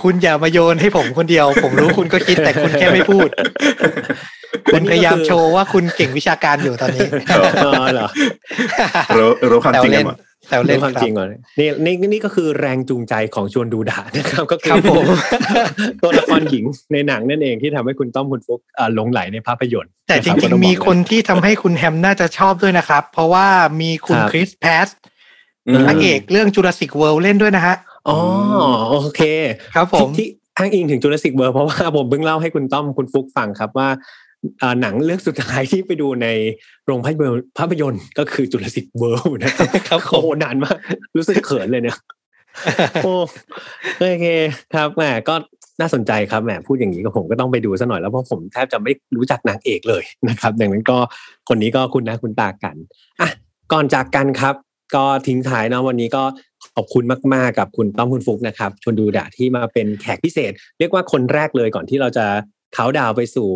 [0.04, 3.30] คุณอย่ามาโยนให้ผมคนเดียว ผมรู้คุณก็คิดแต่คุณแค่ไม่พูด
[4.74, 10.18] คุณพยายามโชว์ว่าคุณเก่งวิชาการอยู่ตอนนี้เออเหรอๆรู้รู้ความแซวจริงกัเล่นนหมด
[10.48, 11.28] แซวเล่เล่นนความครัจบริงก่อน
[11.60, 15.06] นี่นี่นี่ก็คือแรงจูงใจของชวนดูด่านะครับ ก็คืครัอบผม
[16.02, 23.48] ตัวละครหญิงในหนังนั่นเองที่ทำให้คุณต้อมคุณฟุกอ่าหลงไหลในภาพยนตร์ แต่จนะคบริงก็อๆมีบอกเลยคนที่ทำให้คุณแฮมน่าจะชอบด้วยนะครับ เพราะว่า
[23.82, 24.88] มีคุณครับคริสแพส
[25.68, 27.76] อืมพระเอกเรื่องจูราสสิกเวิลด์เล่นด้วยนะฮะ
[28.10, 28.20] อ๋อ
[28.90, 29.22] โอเค
[29.76, 30.28] ครับผมที่ที่
[30.58, 33.90] อ้างอิงถึงจูราสสิกเวิร์เพราะว่าผมเพิ่งเล่าให้คุณต้อมคุณฟุกฟังครับว่า
[34.62, 36.28] อ่าหนังเรื่องสุดท้ายที่ไปดูใน
[36.86, 40.76] โรงภาพยนตร์ภาพยนตร์ก็คือจูราสสิกเวิร์นะครับครับผมโอ้โหนานมาก
[41.16, 41.98] รู้สึกเขินเลยเนี่ย
[43.04, 43.14] โอ้
[43.98, 44.28] โอเค
[44.74, 45.36] ครับแหมก็
[45.82, 50.98] น่าสนใจครับแหมพูดอย่างนี้ก็ผมก็ต้องไปดูซะหน่อยแล้วเพราะผมแทบจะไม่รู้จักนางเอกเลยนะครับดังนั้นก็
[51.50, 52.76] คนนี้ก็คุณนะคุณตากัน
[53.22, 53.30] อะ
[53.72, 54.56] ก่อนจากกันครับ
[54.96, 56.24] ก็ทิ้งท้ายนะวันนี้ก็
[56.76, 57.04] ขอบคุณ
[57.34, 62.26] มาก ๆ กับคุณต้อมคุณฟุกนะครับชวนดูดะที่มาเป็นแขกพิเศษ เรียกว่าคนแรกเลยก่อนที่เราจะ
[62.74, 63.50] เขาดาวน์ไปสู่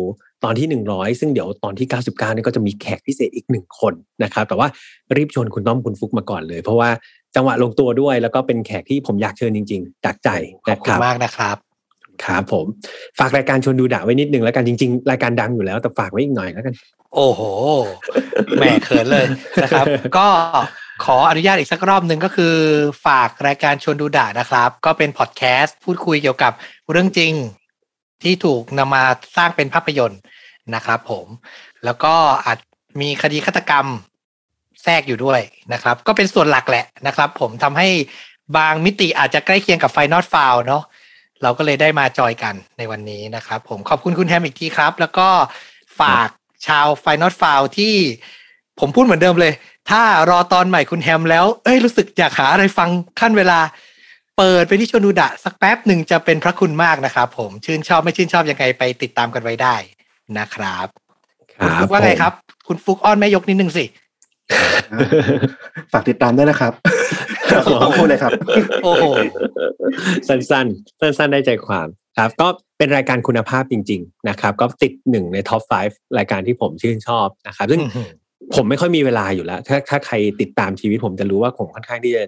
[0.44, 4.68] ตอนที่ 100 ซึ่งเดี๋ยวตอนที่ 99นี่ก็จะมีแขกพิเศษอีกหนึ่งคนนะครับ แต่ว่า
[5.16, 6.90] รีบชวนคุณต้อมคุณฟุกมาก่อนเลย เพราะว่า
[7.36, 10.28] จังหวะลงตัวด้วย แล้วก็เป็นแขกที่ผมอยากเชิญจริง ๆ จากใจ
[10.66, 11.56] ขอบนะคุคณรับมากนะครับ
[12.24, 12.66] ครับผม
[13.18, 16.74] ฝากรายการชวนดูดะไว้นิดนึงแล้วกันจริง ๆ รายการดังอยู่แล้วแต่ฝากไว้อีกหน่อยแล้วกัน
[17.14, 17.40] โอ้โห
[18.58, 19.26] แหม่เขินเลย
[19.62, 19.86] นะครับ
[20.16, 20.26] ก็
[21.04, 22.54] ขออนุญาตอีกสักรอบหนึ่งก็คือ
[23.06, 26.52] ฝากรายการชวนดูด่านะครับ ก็เป็นพอดแคสต์พูดคุยเกี่ยวกับ
[26.90, 27.32] เรื่องจริง
[28.22, 29.04] ที่ถูกนำมา
[29.36, 30.20] สร้างเป็นภาพยนตร์
[30.74, 31.26] นะครับผม
[31.84, 32.14] แล้วก็
[32.46, 32.58] อาจ
[33.00, 33.86] มีคดีฆาตกรรม
[34.82, 35.40] แทรกอยู่ด้วย
[35.72, 37.88] นะครับ ก็เป็นส่วนหลักแหละนะครับ ผมทำให้
[38.56, 40.82] บางมิติอาจจะใกล้เคียงกับ File Not Found เนาะ
[41.42, 45.28] เราก็เลยได้มา join กันในวันนี้นะครับ ผมขอบคุณคุณแฮมอีกทีครับ แล้วก็
[46.00, 46.28] ฝาก
[46.66, 47.94] ชาว File Not Found ที่
[48.80, 49.52] ผมพูดเหมือนเดิมเลย
[49.90, 52.88] ถ้ารอตอนใหม่คุณแฮมแล้ว เอ้ยรู้สึกอยากหาอะไรฟัง
[53.20, 53.58] คั่นเวลา
[54.38, 59.76] เปิดไปที่ชวนดูดะ สักแป๊บหนึ่งจะเป็นพระคุณมากนะครับผมชื่นชอบไม่ชื่นชอบยังไงไปติดตามกันไว้ได้
[60.38, 60.86] นะครับ
[61.60, 62.32] คุณฟุกว่าไงครับ
[62.68, 63.84] คุณฟุกอ้อนแม่ยกนิดนึงสิ
[65.92, 66.72] ฝากติดตามด้วยนะครับ
[67.82, 68.32] ต้องพูดเลยครับ
[68.84, 69.04] โอ้โห
[70.28, 71.86] สั้นๆ สั้นๆ ได้ใจความ
[72.18, 77.80] ครับ ก็เป็นรายการคุณภาพจริง ๆ นะครับ ก็ติดหนึ่งในท็อป 5 รายการที่ผมชื่นชอบนะครับ ซึ่ง
[78.54, 82.22] ผมไม่ค่อยมีเวลาอยู่แล้ว ถ้าถ้าใครติดตามชีวิตผมจะรู้ว่าผมค่อนข้างที่จะ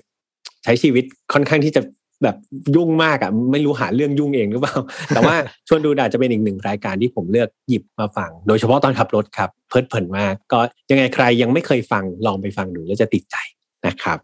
[0.65, 1.83] ใช้ชีวิตค่อนข้างที่จะ
[2.23, 2.37] แบบ
[2.77, 4.77] ยุ่งมากอะ่ะไม่รู้หาเรื่องยุ่งเองหรือเปล่า
[5.15, 5.37] แต่ว่า
[5.69, 10.61] ชวนดูดาจะเป็นอีกหนึ่งรายการที่ผมเลือกหยิบมาฟัง โดยเฉพาะตอนขับรถครับ เพลิดเพลินมาก ก็
[10.91, 13.37] ยังไงใครยังไม่เคยฟังลองไปฟังดูแล้วจะติดใจ
[13.87, 14.19] นะครับ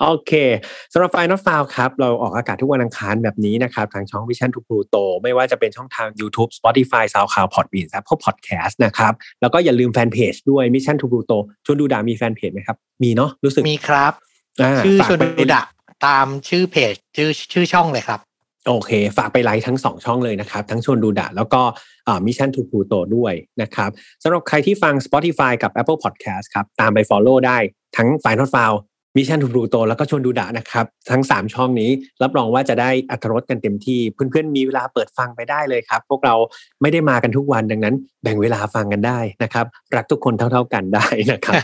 [0.00, 0.32] โอเค
[0.92, 10.96] สำหรับไฟนอลฟาวครับ เราออกอากาศทุกวันอังคารแบบนี้นะครับ ทางช่อง Vision to Pluto ไม่ว่าจะเป็นช่องทาง YouTube Spotify SoundCloud Podbean ครับพวก Podcast นะครับ แล้วก็อย่าลืมแฟนเพจด้วย Mission
[11.00, 14.12] to Pluto ชวนดูดามีแฟนเพจไหมครับ มีเนาะรู้สึกมีครับ
[14.84, 15.62] ชื่อชวนดูดะ
[16.06, 18.20] ตามชื่อเพจชื่อชื่อช่องเลยครับ
[18.68, 21.62] โอเค ฝากไปไลค์ทั้งสองช่องเลยนะครับ ทั้งชวนดูดะแล้วก็
[22.26, 23.90] Mission to Pluto ด้วยนะครับ
[24.22, 27.58] สำหรับใครที่ฟัง Spotify กับ Apple Podcast ครับ ตามไป follow ได้
[27.96, 28.78] ทั้ง File Not Found
[29.16, 31.90] Mission to Pluto แล้วก็ชวนดูดะนะครับ ทั้ง 3 ช่องนี้
[32.22, 36.34] รับรองว่าจะได้อรรถรสกันเต็มที่ เพื่อนๆมีเวลาเปิดฟังไปได้เลยครับ พวกเรา
[36.82, 41.54] ไม่ได้มากันทุกวันดังนั้น แบ่งเวลาฟังกันได้นะครับ รักทุกคนเท่า ๆกันได้นะครับ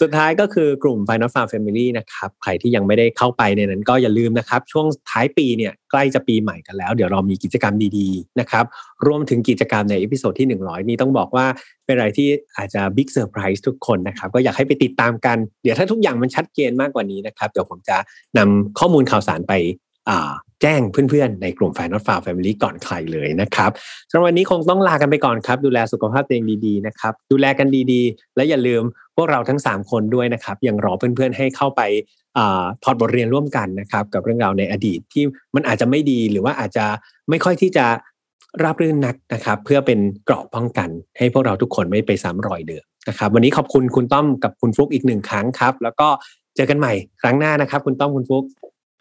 [0.00, 8.64] สุดท้ายก็คือกลุ่ม File Not Found Family นะครับใครที่ยังไม่ได้เข้าไปในนั้นก็อย่าลืมนะครับ ช่วงท้ายปีเนี่ยใกล้จะปีใหม่กันแล้ว เดี๋ยวเรามีกิจกรรมดีๆนะครับ
[9.06, 11.46] รวมถึงกิจกรรมใน episode ที่ 100 นี้ต้องบอกว่า
[11.86, 17.96] เป็นอะไรที่อาจจะ big surprise ทุกคนนะครับ ก็อยากให้ไปติดตามกัน เดี๋ยวถ้าทุกอย่างมันชัดเจนมากกว่านี้นะครับ เดี๋ยวผมจะ
[18.38, 19.54] นำข้อมูลข่าวสารไป
[20.62, 23.70] แจ้งเพื่อนๆ ในกลุ่ม File Not Found Family ก่อนใครเลยนะครับ
[24.10, 28.82] สำหรับวันนี้คงต้องลากันไปก่อนครับ ดูแลสุขภาพตัวเองดีๆนะครับ ดูแลกันดีๆ และอย่าลืม
[29.16, 31.82] พวกเราทั้ง 3 คนด้วยนะครับ ยังรอเพื่อนๆให้เข้าไป
[32.84, 35.24] ถอดบทเรียนร่วมกันนะครับ กับเรื่องราวในอดีตที่
[35.54, 36.86] มันอาจจะไม่ดีหรือว่าอาจจะ
[37.30, 37.86] ไม่ค่อยที่จะ
[38.62, 40.88] ราบรื่นนักนะครับ เพื่อเป็นเกราะป้องกัน
[41.18, 46.08] ให้พวกเราทุกคนไม่ไปซ้ำรอยเดิมนะครับ วันนี้ขอบคุณคุณต้อมกับคุณฟลุกอีกหนึ่งครั้งครับ แล้วก็
[46.56, 46.92] เจอกันใหม่
[47.22, 48.44] ครั้งหน้านะครับ คุณต้อมคุณฟลุก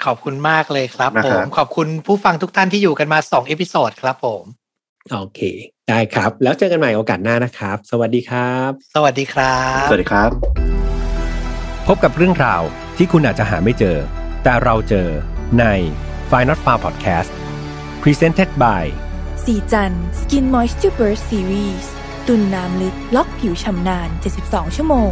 [0.06, 4.44] ขอบคุณมากเลยครับผม ขอบคุณผู้ฟังทุกท่านที่อยู่กันมาสอง episode ครับผม
[5.12, 5.40] โอเค
[5.90, 10.30] ได้ครับ แล้วเจอกันใหม่โอกาสหน้านะครับ สวัสดีครับ สวัสดีครับ สวัสดีครับ
[11.88, 12.62] พบกับเรื่องราว
[12.98, 13.98] ที่คุณอาจจะหาไม่เจอ
[14.44, 15.08] แต่เราเจอ
[15.60, 15.66] ใน
[16.30, 17.30] f i n a l f a r Podcast
[18.04, 18.84] Presented by
[19.46, 21.92] ศรีจันทร์ Skin Moisture Burst Series
[22.28, 24.10] ตุนน้ำลึกล็อกผิวฉ่ำนาน
[24.44, 25.12] 72 ชั่วโมง